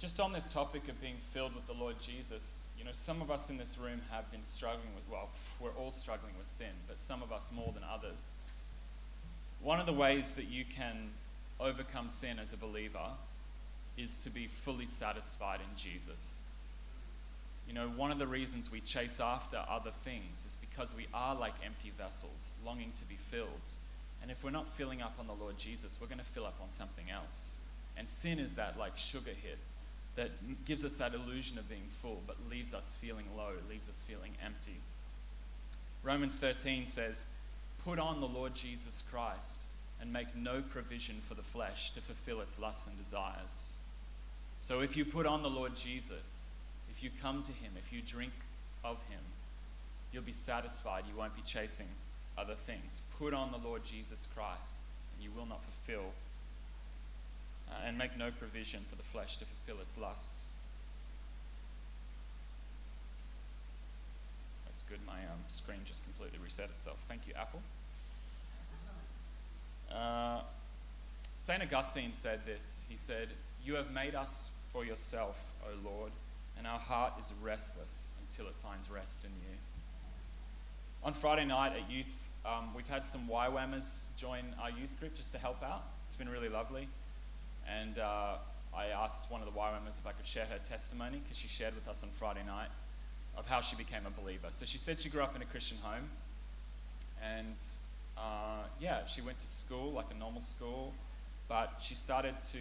[0.01, 3.29] Just on this topic of being filled with the Lord Jesus, you know, some of
[3.29, 7.03] us in this room have been struggling with, well, we're all struggling with sin, but
[7.03, 8.31] some of us more than others.
[9.61, 11.11] One of the ways that you can
[11.59, 13.11] overcome sin as a believer
[13.95, 16.41] is to be fully satisfied in Jesus.
[17.67, 21.35] You know, one of the reasons we chase after other things is because we are
[21.35, 23.69] like empty vessels, longing to be filled.
[24.23, 26.57] And if we're not filling up on the Lord Jesus, we're going to fill up
[26.59, 27.57] on something else.
[27.95, 29.59] And sin is that like sugar hit
[30.15, 34.01] that gives us that illusion of being full, but leaves us feeling low, leaves us
[34.01, 34.77] feeling empty.
[36.03, 37.27] Romans 13 says,
[37.85, 39.63] Put on the Lord Jesus Christ
[39.99, 43.75] and make no provision for the flesh to fulfill its lusts and desires.
[44.61, 46.53] So if you put on the Lord Jesus,
[46.89, 48.33] if you come to him, if you drink
[48.83, 49.21] of him,
[50.11, 51.03] you'll be satisfied.
[51.09, 51.87] You won't be chasing
[52.37, 53.01] other things.
[53.17, 54.81] Put on the Lord Jesus Christ,
[55.13, 56.11] and you will not fulfill
[57.71, 60.49] uh, and make no provision for the flesh to fulfill its lusts.
[64.65, 64.99] That's good.
[65.05, 66.97] My um, screen just completely reset itself.
[67.07, 67.61] Thank you, Apple.
[69.93, 70.41] Uh,
[71.39, 71.61] St.
[71.61, 72.83] Augustine said this.
[72.87, 73.29] He said,
[73.65, 76.11] You have made us for yourself, O Lord,
[76.57, 79.57] and our heart is restless until it finds rest in you.
[81.03, 82.05] On Friday night at youth,
[82.45, 85.83] um, we've had some YWAMers join our youth group just to help out.
[86.05, 86.87] It's been really lovely.
[87.67, 88.35] And uh,
[88.75, 91.47] I asked one of the Y members if I could share her testimony because she
[91.47, 92.69] shared with us on Friday night
[93.37, 94.47] of how she became a believer.
[94.49, 96.09] So she said she grew up in a Christian home.
[97.23, 97.55] And
[98.17, 100.93] uh, yeah, she went to school, like a normal school,
[101.47, 102.59] but she started to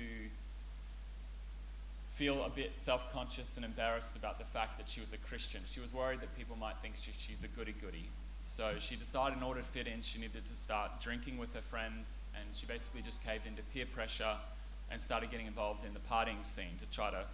[2.17, 5.63] feel a bit self conscious and embarrassed about the fact that she was a Christian.
[5.73, 8.09] She was worried that people might think she, she's a goody goody.
[8.45, 11.61] So she decided in order to fit in, she needed to start drinking with her
[11.61, 14.37] friends, and she basically just caved into peer pressure
[14.91, 17.25] and started getting involved in the partying scene to try to,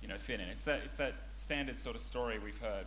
[0.00, 0.48] you know, fit in.
[0.48, 2.86] It's that, it's that standard sort of story we've heard.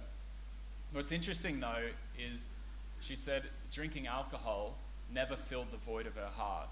[0.92, 2.56] What's interesting though is
[3.02, 4.76] she said drinking alcohol
[5.14, 6.70] never filled the void of her heart.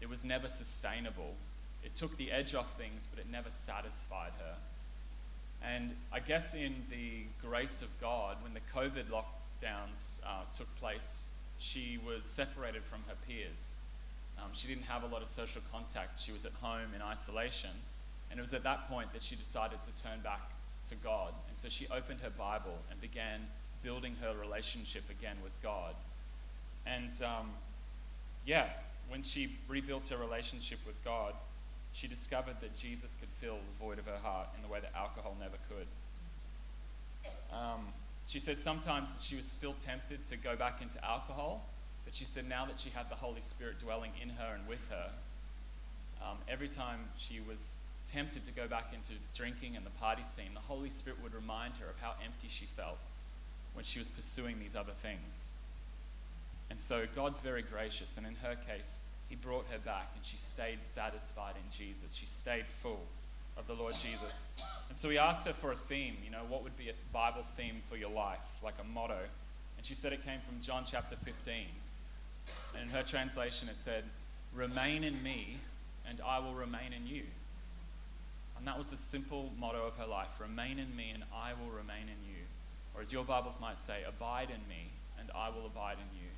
[0.00, 1.34] It was never sustainable.
[1.84, 4.54] It took the edge off things, but it never satisfied her.
[5.64, 11.28] And I guess in the grace of God, when the COVID lockdowns uh, took place,
[11.58, 13.76] she was separated from her peers.
[14.42, 16.20] Um, she didn't have a lot of social contact.
[16.20, 17.70] She was at home in isolation.
[18.30, 20.50] And it was at that point that she decided to turn back
[20.88, 21.34] to God.
[21.48, 23.46] And so she opened her Bible and began
[23.82, 25.94] building her relationship again with God.
[26.86, 27.50] And um,
[28.46, 28.68] yeah,
[29.08, 31.34] when she rebuilt her relationship with God,
[31.92, 34.92] she discovered that Jesus could fill the void of her heart in the way that
[34.96, 35.86] alcohol never could.
[37.52, 37.88] Um,
[38.26, 41.66] she said sometimes she was still tempted to go back into alcohol,
[42.04, 44.80] but she said now that she had the Holy Spirit dwelling in her and with
[44.90, 45.10] her,
[46.22, 50.54] um, every time she was tempted to go back into drinking and the party scene,
[50.54, 52.98] the Holy Spirit would remind her of how empty she felt
[53.74, 55.52] when she was pursuing these other things.
[56.70, 60.36] And so God's very gracious, and in her case, He brought her back and she
[60.36, 62.14] stayed satisfied in Jesus.
[62.14, 63.00] She stayed full
[63.56, 64.48] of the Lord Jesus.
[64.88, 67.44] And so we asked her for a theme, you know, what would be a Bible
[67.56, 69.18] theme for your life, like a motto?
[69.76, 71.66] And she said it came from John chapter 15.
[72.74, 74.04] And in her translation, it said,
[74.54, 75.58] Remain in me,
[76.08, 77.22] and I will remain in you.
[78.58, 81.70] And that was the simple motto of her life Remain in me, and I will
[81.70, 82.42] remain in you.
[82.94, 86.28] Or as your Bibles might say, Abide in me, and I will abide in you.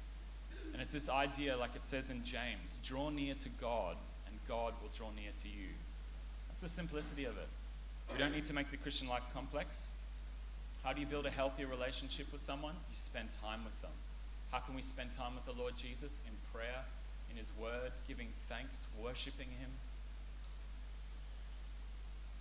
[0.72, 4.74] And it's this idea, like it says in James draw near to God, and God
[4.82, 5.68] will draw near to you.
[6.48, 7.48] That's the simplicity of it.
[8.12, 9.94] We don't need to make the Christian life complex.
[10.82, 12.74] How do you build a healthier relationship with someone?
[12.90, 13.90] You spend time with them.
[14.54, 16.20] How can we spend time with the Lord Jesus?
[16.28, 16.84] In prayer,
[17.28, 19.68] in His Word, giving thanks, worshiping Him.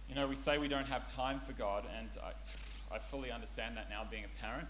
[0.08, 3.78] You know, we say we don't have time for God, and I, I fully understand
[3.78, 4.68] that now being a parent,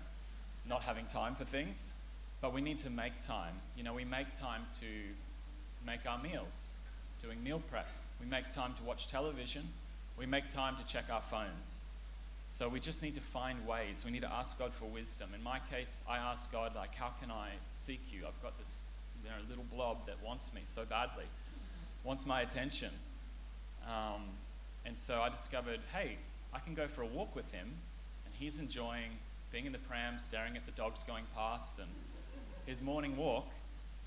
[0.70, 1.92] not having time for things,
[2.40, 3.56] but we need to make time.
[3.76, 4.88] You know, we make time to
[5.86, 6.76] make our meals,
[7.22, 7.90] doing meal prep.
[8.22, 9.68] We make time to watch television.
[10.18, 11.82] We make time to check our phones.
[12.54, 14.04] So we just need to find ways.
[14.06, 15.30] We need to ask God for wisdom.
[15.34, 18.28] In my case, I ask God, like, how can I seek you?
[18.28, 18.84] I've got this
[19.24, 21.24] you know, little blob that wants me so badly,
[22.04, 22.92] wants my attention.
[23.88, 24.22] Um,
[24.86, 26.18] and so I discovered, hey,
[26.54, 27.74] I can go for a walk with him,
[28.24, 29.18] and he's enjoying
[29.52, 31.90] being in the pram, staring at the dogs going past, and
[32.68, 33.48] his morning walk.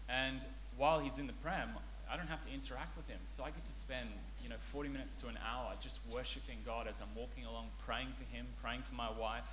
[0.08, 0.38] And
[0.76, 1.70] while he's in the pram,
[2.10, 3.18] I don't have to interact with him.
[3.26, 4.08] So I get to spend,
[4.42, 8.12] you know, 40 minutes to an hour just worshiping God as I'm walking along, praying
[8.16, 9.44] for him, praying for my wife,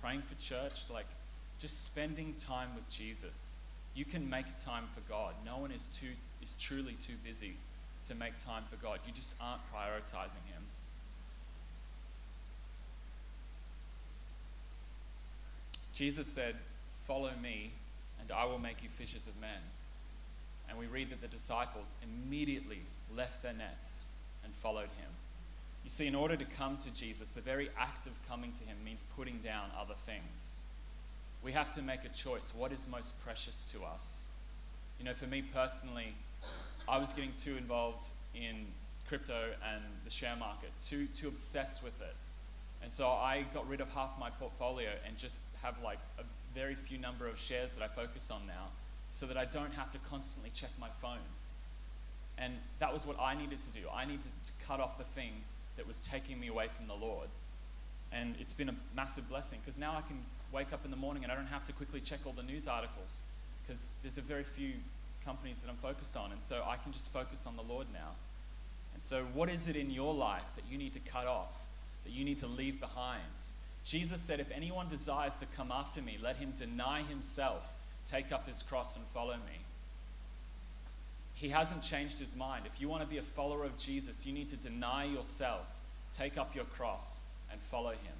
[0.00, 1.06] praying for church, like
[1.60, 3.60] just spending time with Jesus.
[3.94, 5.34] You can make time for God.
[5.44, 7.56] No one is too is truly too busy
[8.08, 9.00] to make time for God.
[9.06, 10.64] You just aren't prioritizing him.
[15.92, 16.56] Jesus said,
[17.06, 17.72] "Follow me,
[18.18, 19.60] and I will make you fishers of men."
[20.70, 22.82] And we read that the disciples immediately
[23.14, 24.06] left their nets
[24.44, 25.10] and followed him.
[25.84, 28.76] You see, in order to come to Jesus, the very act of coming to him
[28.84, 30.60] means putting down other things.
[31.42, 32.52] We have to make a choice.
[32.54, 34.26] What is most precious to us?
[34.98, 36.14] You know, for me personally,
[36.88, 38.66] I was getting too involved in
[39.08, 42.14] crypto and the share market, too, too obsessed with it.
[42.82, 46.22] And so I got rid of half my portfolio and just have like a
[46.54, 48.68] very few number of shares that I focus on now
[49.10, 51.26] so that I don't have to constantly check my phone.
[52.38, 53.86] And that was what I needed to do.
[53.92, 55.32] I needed to cut off the thing
[55.76, 57.28] that was taking me away from the Lord.
[58.12, 61.22] And it's been a massive blessing because now I can wake up in the morning
[61.22, 63.20] and I don't have to quickly check all the news articles
[63.62, 64.72] because there's a very few
[65.24, 66.32] companies that I'm focused on.
[66.32, 68.12] And so I can just focus on the Lord now.
[68.94, 71.52] And so, what is it in your life that you need to cut off,
[72.04, 73.22] that you need to leave behind?
[73.84, 77.62] Jesus said, If anyone desires to come after me, let him deny himself
[78.10, 79.60] take up his cross and follow me.
[81.34, 82.66] He hasn't changed his mind.
[82.66, 85.66] If you want to be a follower of Jesus, you need to deny yourself,
[86.16, 87.20] take up your cross,
[87.50, 88.18] and follow him.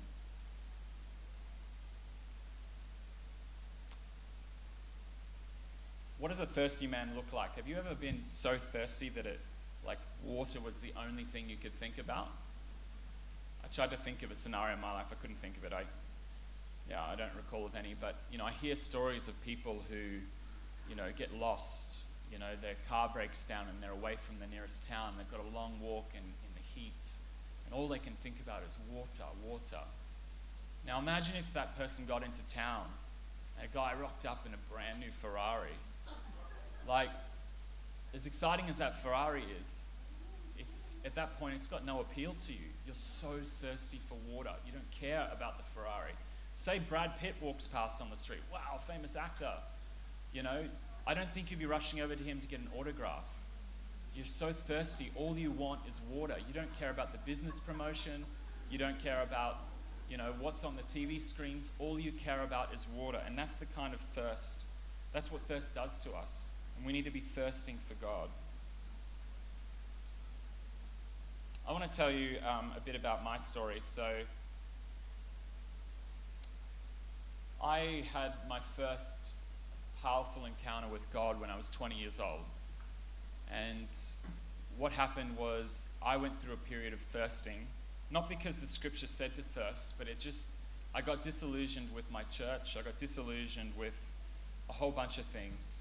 [6.19, 7.57] What does a thirsty man look like?
[7.57, 9.41] Have you ever been so thirsty that it,
[9.87, 12.29] like, water was the only thing you could think about?
[13.65, 15.07] I tried to think of a scenario in my life.
[15.11, 15.73] I couldn't think of it.
[15.73, 15.85] I
[16.91, 20.19] yeah, I don't recall of any, but you know, I hear stories of people who,
[20.89, 21.99] you know, get lost.
[22.33, 25.15] You know, their car breaks down and they're away from the nearest town.
[25.17, 27.07] They've got a long walk in, in the heat,
[27.65, 29.85] and all they can think about is water, water.
[30.87, 32.87] Now imagine if that person got into town
[33.59, 35.77] and a guy rocked up in a brand new Ferrari.
[36.89, 37.11] Like,
[38.15, 39.87] as exciting as that Ferrari is,
[40.59, 42.69] it's at that point it's got no appeal to you.
[42.87, 44.51] You're so thirsty for water.
[44.67, 46.13] You don't care about the Ferrari.
[46.61, 48.43] Say Brad Pitt walks past on the street.
[48.53, 49.55] Wow, famous actor.
[50.35, 50.65] You know,
[51.07, 53.25] I don't think you'd be rushing over to him to get an autograph.
[54.15, 55.11] You're so thirsty.
[55.17, 56.37] All you want is water.
[56.47, 58.27] You don't care about the business promotion.
[58.71, 59.61] You don't care about,
[60.11, 61.73] you know, what's on the TV screens.
[61.79, 63.23] All you care about is water.
[63.27, 64.65] And that's the kind of thirst.
[65.15, 66.51] That's what thirst does to us.
[66.77, 68.29] And we need to be thirsting for God.
[71.67, 73.79] I want to tell you um, a bit about my story.
[73.81, 74.25] So,
[77.63, 79.33] I had my first
[80.03, 82.41] powerful encounter with God when I was 20 years old.
[83.53, 83.89] And
[84.79, 87.67] what happened was I went through a period of thirsting,
[88.11, 90.49] not because the scripture said to thirst, but it just,
[90.95, 92.77] I got disillusioned with my church.
[92.79, 93.93] I got disillusioned with
[94.71, 95.81] a whole bunch of things.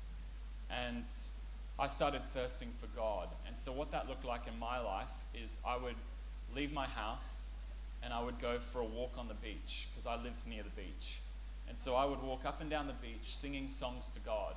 [0.69, 1.05] And
[1.79, 3.29] I started thirsting for God.
[3.47, 5.95] And so, what that looked like in my life is I would
[6.53, 7.45] leave my house
[8.03, 10.69] and I would go for a walk on the beach because I lived near the
[10.69, 11.18] beach.
[11.69, 14.55] And so I would walk up and down the beach singing songs to God.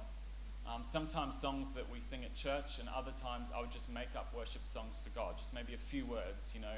[0.67, 4.09] Um, sometimes songs that we sing at church, and other times I would just make
[4.17, 6.77] up worship songs to God, just maybe a few words, you know,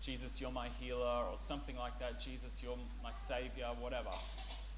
[0.00, 2.20] Jesus, you're my healer, or something like that.
[2.20, 4.10] Jesus, you're my savior, whatever.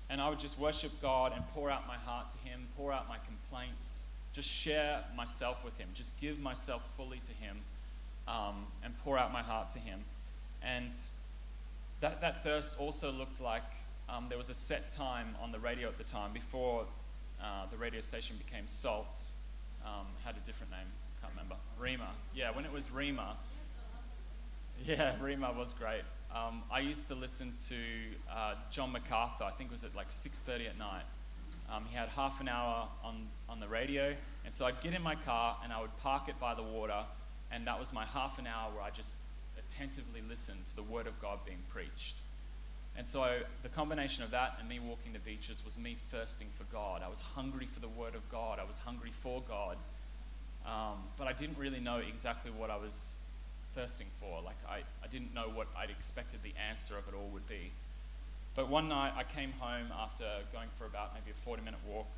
[0.08, 3.08] And I would just worship God and pour out my heart to Him, pour out
[3.08, 7.58] my complaints, just share myself with Him, just give myself fully to Him,
[8.26, 10.00] um, and pour out my heart to Him.
[10.62, 10.92] And
[12.00, 13.64] that, that thirst also looked like
[14.08, 16.84] um, there was a set time on the radio at the time before
[17.42, 19.22] uh, the radio station became Salt.
[19.84, 20.86] Um, had a different name,
[21.20, 21.56] can't remember.
[21.80, 22.08] Rhema.
[22.34, 23.34] Yeah, when it was Rhema.
[24.84, 26.02] Yeah, Rhema was great.
[26.34, 27.76] Um, I used to listen to
[28.30, 29.44] uh, John MacArthur.
[29.44, 31.04] I think it was at like 6:30 at night.
[31.70, 35.02] Um, he had half an hour on on the radio, and so I'd get in
[35.02, 37.04] my car and I would park it by the water,
[37.50, 39.14] and that was my half an hour where I just
[39.58, 42.16] attentively listened to the Word of God being preached.
[42.98, 46.64] And so the combination of that and me walking the beaches was me thirsting for
[46.64, 47.00] God.
[47.04, 48.58] I was hungry for the Word of God.
[48.58, 49.76] I was hungry for God.
[50.66, 53.18] Um, but I didn't really know exactly what I was
[53.76, 54.42] thirsting for.
[54.42, 57.70] Like, I, I didn't know what I'd expected the answer of it all would be.
[58.56, 62.08] But one night I came home after going for about maybe a 40 minute walk.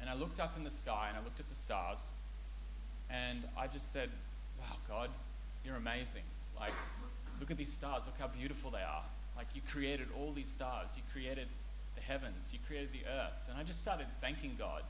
[0.00, 2.10] And I looked up in the sky and I looked at the stars.
[3.08, 4.10] And I just said,
[4.58, 5.10] Wow, God,
[5.64, 6.24] you're amazing.
[6.58, 6.72] Like,
[7.38, 8.06] look at these stars.
[8.06, 9.04] Look how beautiful they are.
[9.40, 11.48] Like, you created all these stars, you created
[11.94, 13.32] the heavens, you created the earth.
[13.48, 14.82] And I just started thanking God.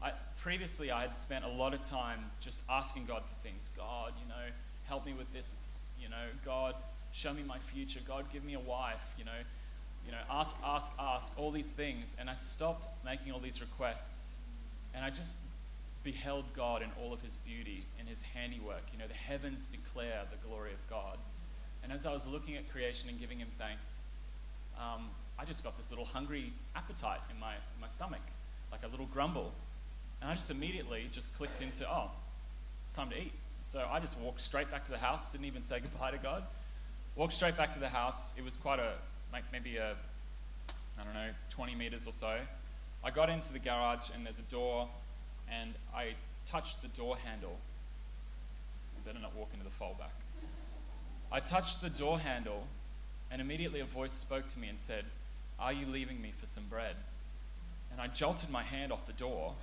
[0.00, 3.68] I, previously, I had spent a lot of time just asking God for things.
[3.76, 4.50] God, you know,
[4.84, 5.54] help me with this.
[5.58, 6.74] It's, you know, God,
[7.12, 8.00] show me my future.
[8.08, 9.04] God, give me a wife.
[9.18, 9.40] You know,
[10.06, 12.16] you know, ask, ask, ask, all these things.
[12.18, 14.40] And I stopped making all these requests.
[14.94, 15.36] And I just
[16.02, 18.84] beheld God in all of his beauty and his handiwork.
[18.90, 21.18] You know, the heavens declare the glory of God.
[21.88, 24.04] And as I was looking at creation and giving him thanks,
[24.78, 25.08] um,
[25.38, 28.20] I just got this little hungry appetite in my, my stomach,
[28.70, 29.52] like a little grumble.
[30.20, 32.10] And I just immediately just clicked into, oh,
[32.86, 33.32] it's time to eat.
[33.64, 36.42] So I just walked straight back to the house, didn't even say goodbye to God.
[37.16, 38.34] Walked straight back to the house.
[38.36, 38.92] It was quite a,
[39.32, 39.96] like maybe a,
[41.00, 42.36] I don't know, 20 meters or so.
[43.02, 44.90] I got into the garage and there's a door,
[45.50, 47.56] and I touched the door handle.
[48.94, 50.12] I better not walk into the fallback.
[51.30, 52.66] I touched the door handle,
[53.30, 55.04] and immediately a voice spoke to me and said,
[55.58, 56.96] Are you leaving me for some bread?
[57.92, 59.54] And I jolted my hand off the door,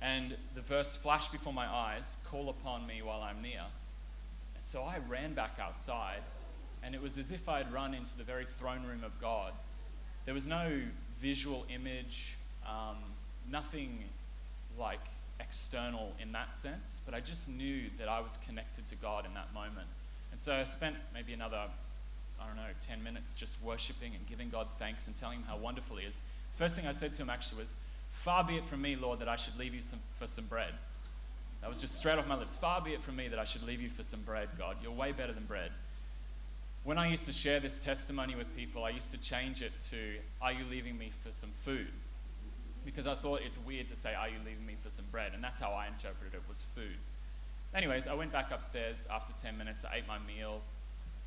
[0.00, 3.62] and the verse flashed before my eyes Call upon me while I'm near.
[4.54, 6.22] And so I ran back outside,
[6.82, 9.52] and it was as if I had run into the very throne room of God.
[10.24, 10.82] There was no
[11.20, 12.98] visual image, um,
[13.50, 14.04] nothing
[14.78, 15.00] like
[15.40, 19.34] external in that sense, but I just knew that I was connected to God in
[19.34, 19.88] that moment.
[20.34, 21.62] And so I spent maybe another,
[22.40, 25.56] I don't know, 10 minutes just worshiping and giving God thanks and telling him how
[25.56, 26.18] wonderful he is.
[26.58, 27.74] First thing I said to him actually was,
[28.10, 30.72] Far be it from me, Lord, that I should leave you some, for some bread.
[31.60, 32.56] That was just straight off my lips.
[32.56, 34.78] Far be it from me that I should leave you for some bread, God.
[34.82, 35.70] You're way better than bread.
[36.82, 40.16] When I used to share this testimony with people, I used to change it to,
[40.42, 41.92] Are you leaving me for some food?
[42.84, 45.30] Because I thought it's weird to say, Are you leaving me for some bread?
[45.32, 46.96] And that's how I interpreted it, was food.
[47.74, 49.84] Anyways, I went back upstairs after 10 minutes.
[49.84, 50.60] I ate my meal.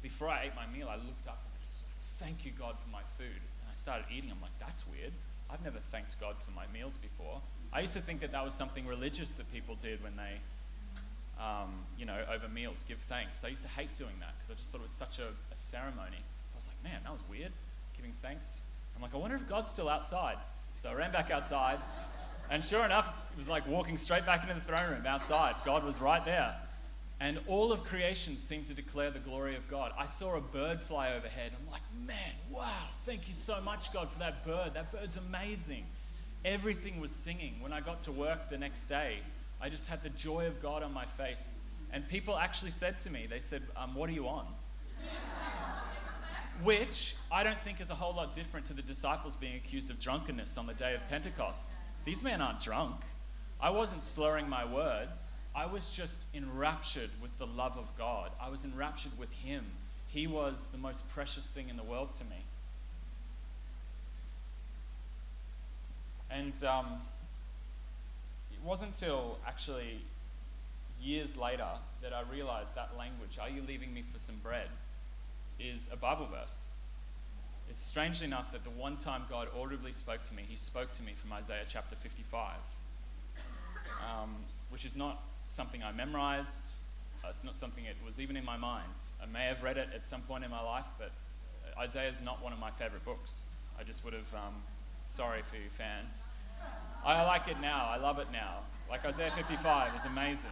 [0.01, 2.75] Before I ate my meal, I looked up and I just, said, Thank you, God,
[2.81, 3.35] for my food.
[3.35, 4.31] And I started eating.
[4.31, 5.11] I'm like, That's weird.
[5.49, 7.41] I've never thanked God for my meals before.
[7.73, 10.39] I used to think that that was something religious that people did when they,
[11.37, 13.43] um, you know, over meals give thanks.
[13.43, 15.57] I used to hate doing that because I just thought it was such a, a
[15.57, 16.23] ceremony.
[16.23, 17.51] I was like, man, that was weird,
[17.95, 18.61] giving thanks.
[18.95, 20.37] I'm like, I wonder if God's still outside.
[20.77, 21.79] So I ran back outside,
[22.49, 23.07] and sure enough,
[23.37, 25.55] was like walking straight back into the throne room outside.
[25.63, 26.55] God was right there.
[27.19, 29.91] And all of creation seemed to declare the glory of God.
[29.97, 31.51] I saw a bird fly overhead.
[31.59, 34.73] I'm like, man, wow, thank you so much, God, for that bird.
[34.75, 35.85] That bird's amazing.
[36.45, 37.55] Everything was singing.
[37.59, 39.19] When I got to work the next day,
[39.59, 41.57] I just had the joy of God on my face.
[41.91, 44.45] And people actually said to me, they said, um, What are you on?
[46.63, 49.99] Which I don't think is a whole lot different to the disciples being accused of
[49.99, 51.73] drunkenness on the day of Pentecost.
[52.05, 53.01] These men aren't drunk.
[53.59, 55.35] I wasn't slurring my words.
[55.55, 58.31] I was just enraptured with the love of God.
[58.39, 59.65] I was enraptured with Him.
[60.07, 62.43] He was the most precious thing in the world to me.
[66.29, 67.01] And um,
[68.51, 70.01] it wasn't until actually
[71.01, 71.67] years later
[72.01, 74.67] that I realized that language, are you leaving me for some bread,
[75.59, 76.71] is a Bible verse.
[77.69, 81.03] It's strangely enough that the one time God audibly spoke to me, he spoke to
[81.03, 82.55] me from Isaiah chapter 55,
[84.01, 84.35] um,
[84.69, 86.63] which is not something I memorized.
[87.23, 88.91] Uh, it's not something that was even in my mind.
[89.21, 91.11] I may have read it at some point in my life, but
[91.79, 93.41] Isaiah is not one of my favorite books.
[93.79, 94.55] I just would have, um,
[95.05, 96.21] sorry for you fans.
[97.05, 97.87] I like it now.
[97.89, 98.59] I love it now.
[98.89, 100.49] Like Isaiah 55 is amazing.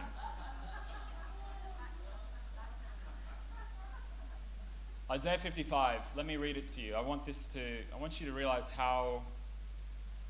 [5.10, 6.94] Isaiah 55, let me read it to you.
[6.94, 7.60] I want this to
[7.94, 9.22] I want you to realize how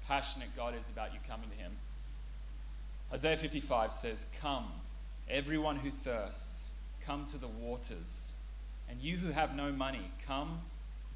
[0.07, 1.73] passionate God is about you coming to him.
[3.13, 4.81] Isaiah 55 says, "Come,
[5.29, 6.73] everyone who thirsts,
[7.07, 8.33] come to the waters.
[8.89, 10.63] And you who have no money, come,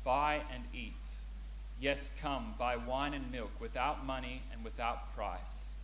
[0.04, 1.16] buy and eat.
[1.80, 5.74] Yes, come, buy wine and milk without money and without price.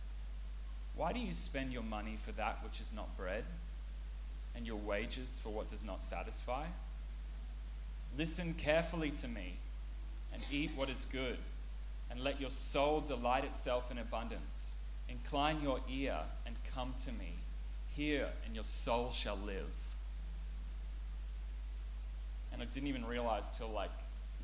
[0.95, 3.45] Why do you spend your money for that which is not bread,
[4.55, 6.67] and your wages for what does not satisfy?"
[8.17, 9.57] Listen carefully to me
[10.33, 11.37] and eat what is good,
[12.09, 14.76] and let your soul delight itself in abundance.
[15.09, 17.35] Incline your ear and come to me.
[17.95, 19.71] Hear, and your soul shall live.
[22.51, 23.91] And I didn't even realize till like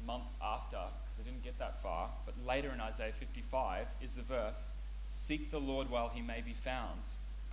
[0.05, 4.22] months after, because I didn't get that far, but later in Isaiah 55 is the
[4.22, 4.74] verse
[5.07, 7.01] Seek the Lord while he may be found,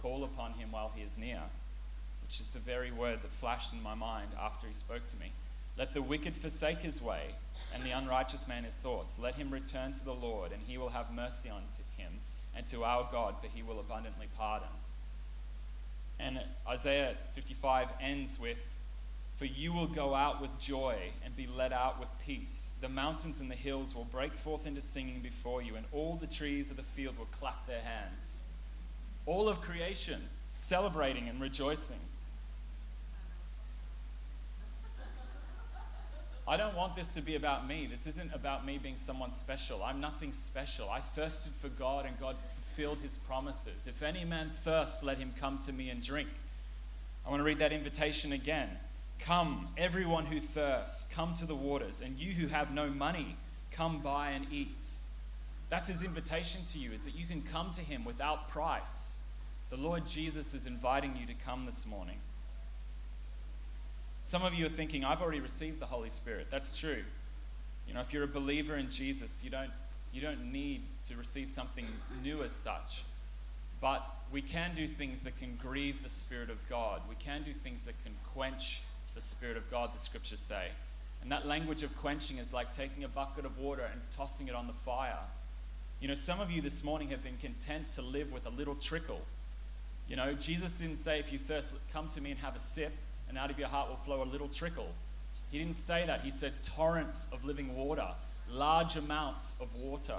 [0.00, 1.42] call upon him while he is near,
[2.22, 5.32] which is the very word that flashed in my mind after he spoke to me.
[5.76, 7.34] Let the wicked forsake his way,
[7.74, 9.18] and the unrighteous man his thoughts.
[9.18, 11.84] Let him return to the Lord, and he will have mercy on him,
[12.60, 14.68] and to our God, for he will abundantly pardon.
[16.18, 16.38] And
[16.68, 18.58] Isaiah 55 ends with
[19.38, 22.72] For you will go out with joy and be led out with peace.
[22.82, 26.26] The mountains and the hills will break forth into singing before you, and all the
[26.26, 28.42] trees of the field will clap their hands.
[29.24, 32.00] All of creation celebrating and rejoicing.
[36.50, 37.86] I don't want this to be about me.
[37.88, 39.84] This isn't about me being someone special.
[39.84, 40.90] I'm nothing special.
[40.90, 42.34] I thirsted for God, and God
[42.64, 43.86] fulfilled his promises.
[43.86, 46.28] If any man thirsts, let him come to me and drink.
[47.24, 48.68] I want to read that invitation again.
[49.20, 53.36] Come, everyone who thirsts, come to the waters, and you who have no money,
[53.70, 54.84] come buy and eat.
[55.68, 59.22] That's his invitation to you, is that you can come to him without price.
[59.70, 62.16] The Lord Jesus is inviting you to come this morning.
[64.30, 66.46] Some of you are thinking, I've already received the Holy Spirit.
[66.52, 67.02] That's true.
[67.88, 69.72] You know, if you're a believer in Jesus, you don't,
[70.12, 71.84] you don't need to receive something
[72.22, 73.02] new as such.
[73.80, 77.00] But we can do things that can grieve the Spirit of God.
[77.08, 78.82] We can do things that can quench
[79.16, 80.68] the Spirit of God, the scriptures say.
[81.22, 84.54] And that language of quenching is like taking a bucket of water and tossing it
[84.54, 85.24] on the fire.
[85.98, 88.76] You know, some of you this morning have been content to live with a little
[88.76, 89.22] trickle.
[90.08, 92.92] You know, Jesus didn't say, if you thirst, come to me and have a sip,
[93.30, 94.92] and out of your heart will flow a little trickle.
[95.50, 96.20] He didn't say that.
[96.20, 98.08] He said torrents of living water,
[98.50, 100.18] large amounts of water.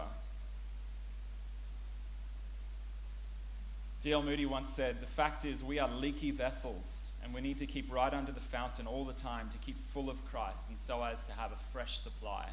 [4.01, 4.23] D.L.
[4.23, 7.91] Moody once said, The fact is, we are leaky vessels and we need to keep
[7.93, 11.27] right under the fountain all the time to keep full of Christ and so as
[11.27, 12.47] to have a fresh supply.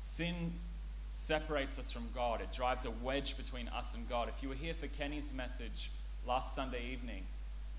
[0.00, 0.52] Sin
[1.10, 4.28] separates us from God, it drives a wedge between us and God.
[4.34, 5.90] If you were here for Kenny's message
[6.26, 7.22] last Sunday evening,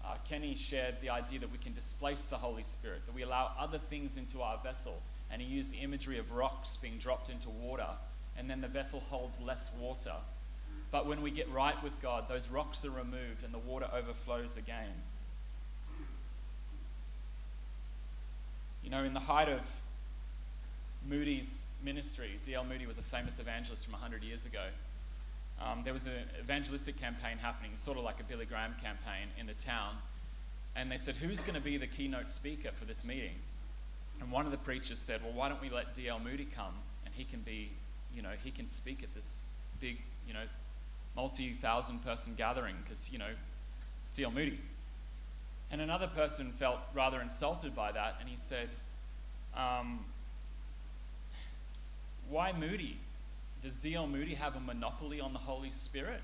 [0.07, 3.51] uh, Kenny shared the idea that we can displace the Holy Spirit, that we allow
[3.59, 5.01] other things into our vessel.
[5.29, 7.89] And he used the imagery of rocks being dropped into water,
[8.37, 10.13] and then the vessel holds less water.
[10.91, 14.55] But when we get right with God, those rocks are removed and the water overflows
[14.55, 14.93] again.
[18.81, 19.59] You know, in the height of
[21.05, 22.63] Moody's ministry, D.L.
[22.63, 24.67] Moody was a famous evangelist from 100 years ago.
[25.61, 29.47] Um, there was an evangelistic campaign happening, sort of like a Billy Graham campaign in
[29.47, 29.95] the town.
[30.75, 33.35] And they said, Who's going to be the keynote speaker for this meeting?
[34.21, 36.19] And one of the preachers said, Well, why don't we let D.L.
[36.19, 36.73] Moody come
[37.05, 37.71] and he can be,
[38.13, 39.41] you know, he can speak at this
[39.79, 39.97] big,
[40.27, 40.43] you know,
[41.15, 43.31] multi thousand person gathering because, you know,
[44.03, 44.31] it's D.L.
[44.31, 44.59] Moody.
[45.71, 48.69] And another person felt rather insulted by that and he said,
[49.55, 50.05] um,
[52.29, 52.99] Why Moody?
[53.61, 54.07] Does D.L.
[54.07, 56.21] Moody have a monopoly on the Holy Spirit?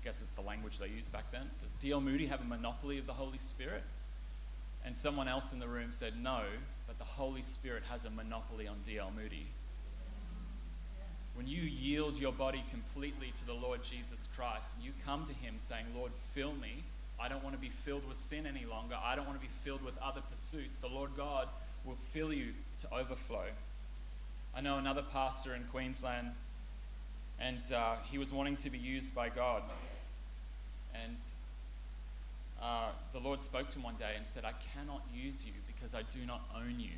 [0.00, 1.50] I guess it's the language they used back then.
[1.60, 2.00] Does D.L.
[2.00, 3.82] Moody have a monopoly of the Holy Spirit?
[4.84, 6.42] And someone else in the room said, No,
[6.86, 9.12] but the Holy Spirit has a monopoly on D.L.
[9.14, 9.46] Moody.
[11.34, 15.54] When you yield your body completely to the Lord Jesus Christ you come to Him
[15.60, 16.82] saying, Lord, fill me.
[17.20, 18.96] I don't want to be filled with sin any longer.
[19.00, 20.78] I don't want to be filled with other pursuits.
[20.78, 21.48] The Lord God
[21.84, 23.46] will fill you to overflow.
[24.58, 26.32] I know another pastor in Queensland,
[27.38, 29.62] and uh, he was wanting to be used by God.
[30.92, 31.16] And
[32.60, 35.94] uh, the Lord spoke to him one day and said, I cannot use you because
[35.94, 36.96] I do not own you.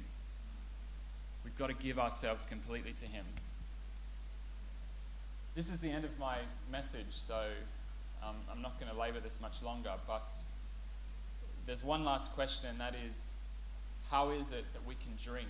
[1.45, 3.27] We've got to give ourselves completely to Him.
[5.55, 6.39] This is the end of my
[6.73, 7.43] message, so
[8.23, 10.33] um, I'm not going to labor this much longer, but
[11.67, 13.35] there's one last question, and that is
[14.11, 15.49] how is it that we can drink?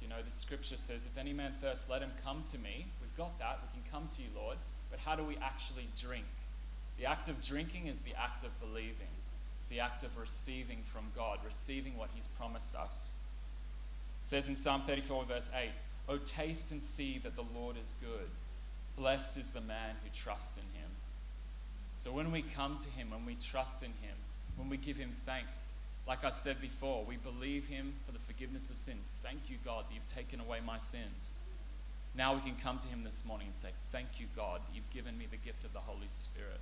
[0.00, 2.86] You know, the scripture says, if any man thirst, let him come to me.
[3.00, 3.60] We've got that.
[3.62, 4.56] We can come to you, Lord.
[4.90, 6.26] But how do we actually drink?
[6.98, 9.12] The act of drinking is the act of believing,
[9.58, 13.14] it's the act of receiving from God, receiving what he's promised us.
[14.22, 15.70] It says in Psalm 34, verse 8,
[16.08, 18.28] Oh, taste and see that the Lord is good.
[18.96, 20.90] Blessed is the man who trusts in him.
[21.96, 24.16] So when we come to him, when we trust in him,
[24.56, 28.70] when we give him thanks, like I said before, we believe him for the forgiveness
[28.70, 29.10] of sins.
[29.22, 31.40] Thank you, God, that you've taken away my sins.
[32.14, 34.90] Now we can come to him this morning and say, Thank you, God, that you've
[34.90, 36.60] given me the gift of the Holy Spirit.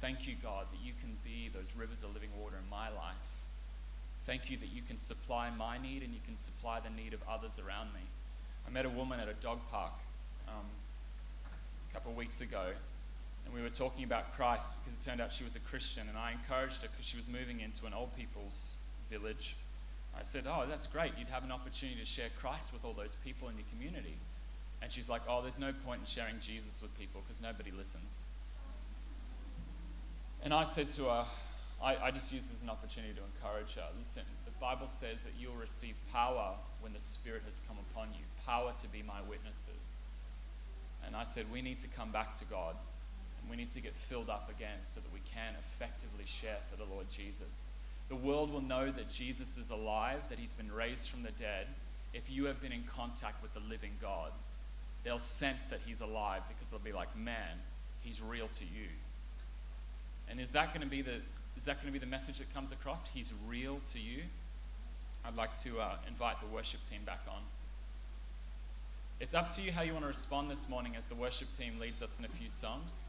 [0.00, 3.22] Thank you, God, that you can be those rivers of living water in my life.
[4.26, 7.20] Thank you that you can supply my need and you can supply the need of
[7.28, 8.00] others around me.
[8.66, 9.92] I met a woman at a dog park
[10.48, 10.66] um,
[11.90, 12.72] a couple of weeks ago,
[13.44, 16.16] and we were talking about Christ because it turned out she was a Christian, and
[16.16, 18.76] I encouraged her because she was moving into an old people's
[19.10, 19.56] village.
[20.18, 21.12] I said, Oh, that's great.
[21.18, 24.16] You'd have an opportunity to share Christ with all those people in your community.
[24.80, 28.24] And she's like, Oh, there's no point in sharing Jesus with people because nobody listens.
[30.42, 31.24] And I said to her,
[31.82, 33.86] I, I just used this as an opportunity to encourage her.
[33.98, 38.24] Listen, the Bible says that you'll receive power when the Spirit has come upon you,
[38.44, 40.06] power to be my witnesses.
[41.04, 42.76] And I said, we need to come back to God
[43.50, 46.90] we need to get filled up again so that we can effectively share for the
[46.90, 47.72] Lord Jesus.
[48.08, 51.66] The world will know that Jesus is alive, that he's been raised from the dead,
[52.12, 54.32] if you have been in contact with the living God.
[55.04, 57.58] They'll sense that he's alive because they'll be like, man,
[58.02, 58.88] he's real to you.
[60.28, 61.20] And is that going to be the
[61.56, 63.06] is that going to be the message that comes across?
[63.06, 64.22] He's real to you.
[65.24, 67.42] I'd like to uh, invite the worship team back on.
[69.20, 71.78] It's up to you how you want to respond this morning as the worship team
[71.78, 73.08] leads us in a few songs.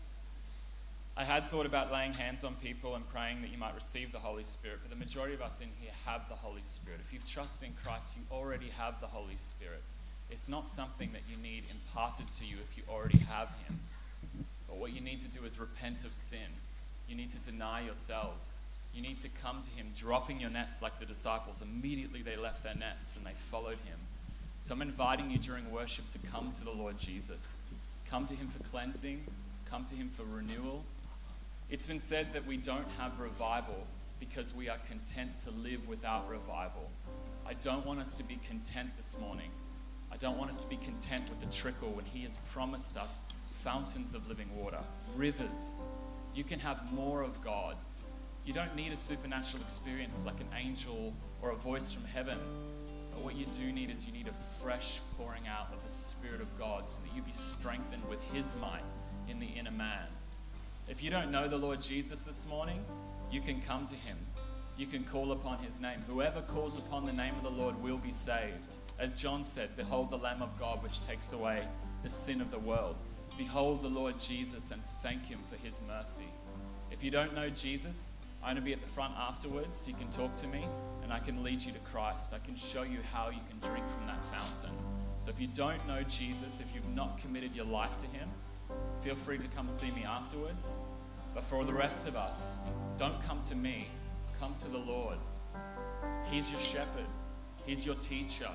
[1.15, 4.19] I had thought about laying hands on people and praying that you might receive the
[4.19, 7.01] Holy Spirit, but the majority of us in here have the Holy Spirit.
[7.05, 9.83] If you've trusted in Christ, you already have the Holy Spirit.
[10.31, 13.79] It's not something that you need imparted to you if you already have Him.
[14.67, 16.49] But what you need to do is repent of sin.
[17.07, 18.61] You need to deny yourselves.
[18.91, 21.61] You need to come to Him, dropping your nets like the disciples.
[21.61, 23.99] Immediately they left their nets and they followed Him.
[24.61, 27.59] So I'm inviting you during worship to come to the Lord Jesus.
[28.09, 29.23] Come to Him for cleansing,
[29.69, 30.83] come to Him for renewal.
[31.73, 33.87] It's been said that we don't have revival
[34.19, 36.91] because we are content to live without revival.
[37.47, 39.49] I don't want us to be content this morning.
[40.11, 43.23] I don't want us to be content with the trickle when He has promised us
[43.63, 44.81] fountains of living water,
[45.15, 45.81] rivers.
[46.35, 47.75] You can have more of God.
[48.45, 51.11] You don't need a supernatural experience like an angel
[51.41, 52.37] or a voice from heaven.
[53.11, 56.39] But what you do need is you need a fresh pouring out of the Spirit
[56.39, 58.83] of God so that you be strengthened with His might
[59.27, 60.05] in the inner man.
[60.89, 62.83] If you don't know the Lord Jesus this morning,
[63.31, 64.17] you can come to Him.
[64.77, 65.99] You can call upon His name.
[66.07, 68.75] Whoever calls upon the name of the Lord will be saved.
[68.99, 71.65] As John said, Behold the Lamb of God which takes away
[72.03, 72.97] the sin of the world.
[73.37, 76.27] Behold the Lord Jesus and thank Him for His mercy.
[76.91, 78.13] If you don't know Jesus,
[78.43, 79.87] I'm going to be at the front afterwards.
[79.87, 80.65] You can talk to me
[81.01, 82.33] and I can lead you to Christ.
[82.33, 84.75] I can show you how you can drink from that fountain.
[85.19, 88.27] So if you don't know Jesus, if you've not committed your life to Him,
[89.03, 90.67] feel free to come see me afterwards.
[91.33, 92.57] But for the rest of us,
[92.97, 93.87] don't come to me,
[94.39, 95.17] come to the Lord.
[96.29, 97.05] He's your shepherd.
[97.65, 98.49] He's your teacher.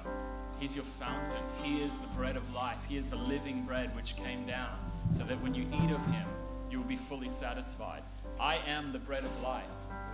[0.59, 1.42] He's your fountain.
[1.62, 2.78] He is the bread of life.
[2.88, 4.76] He is the living bread which came down,
[5.11, 6.26] so that when you eat of him,
[6.70, 8.03] you will be fully satisfied.
[8.40, 9.64] I am the bread of life.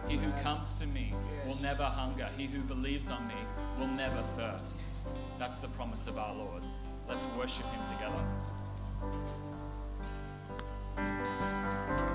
[0.09, 1.13] He who comes to me
[1.47, 2.29] will never hunger.
[2.37, 3.35] He who believes on me
[3.79, 4.91] will never thirst.
[5.39, 6.63] That's the promise of our Lord.
[7.09, 9.54] Let's worship him together.
[10.97, 12.14] うん。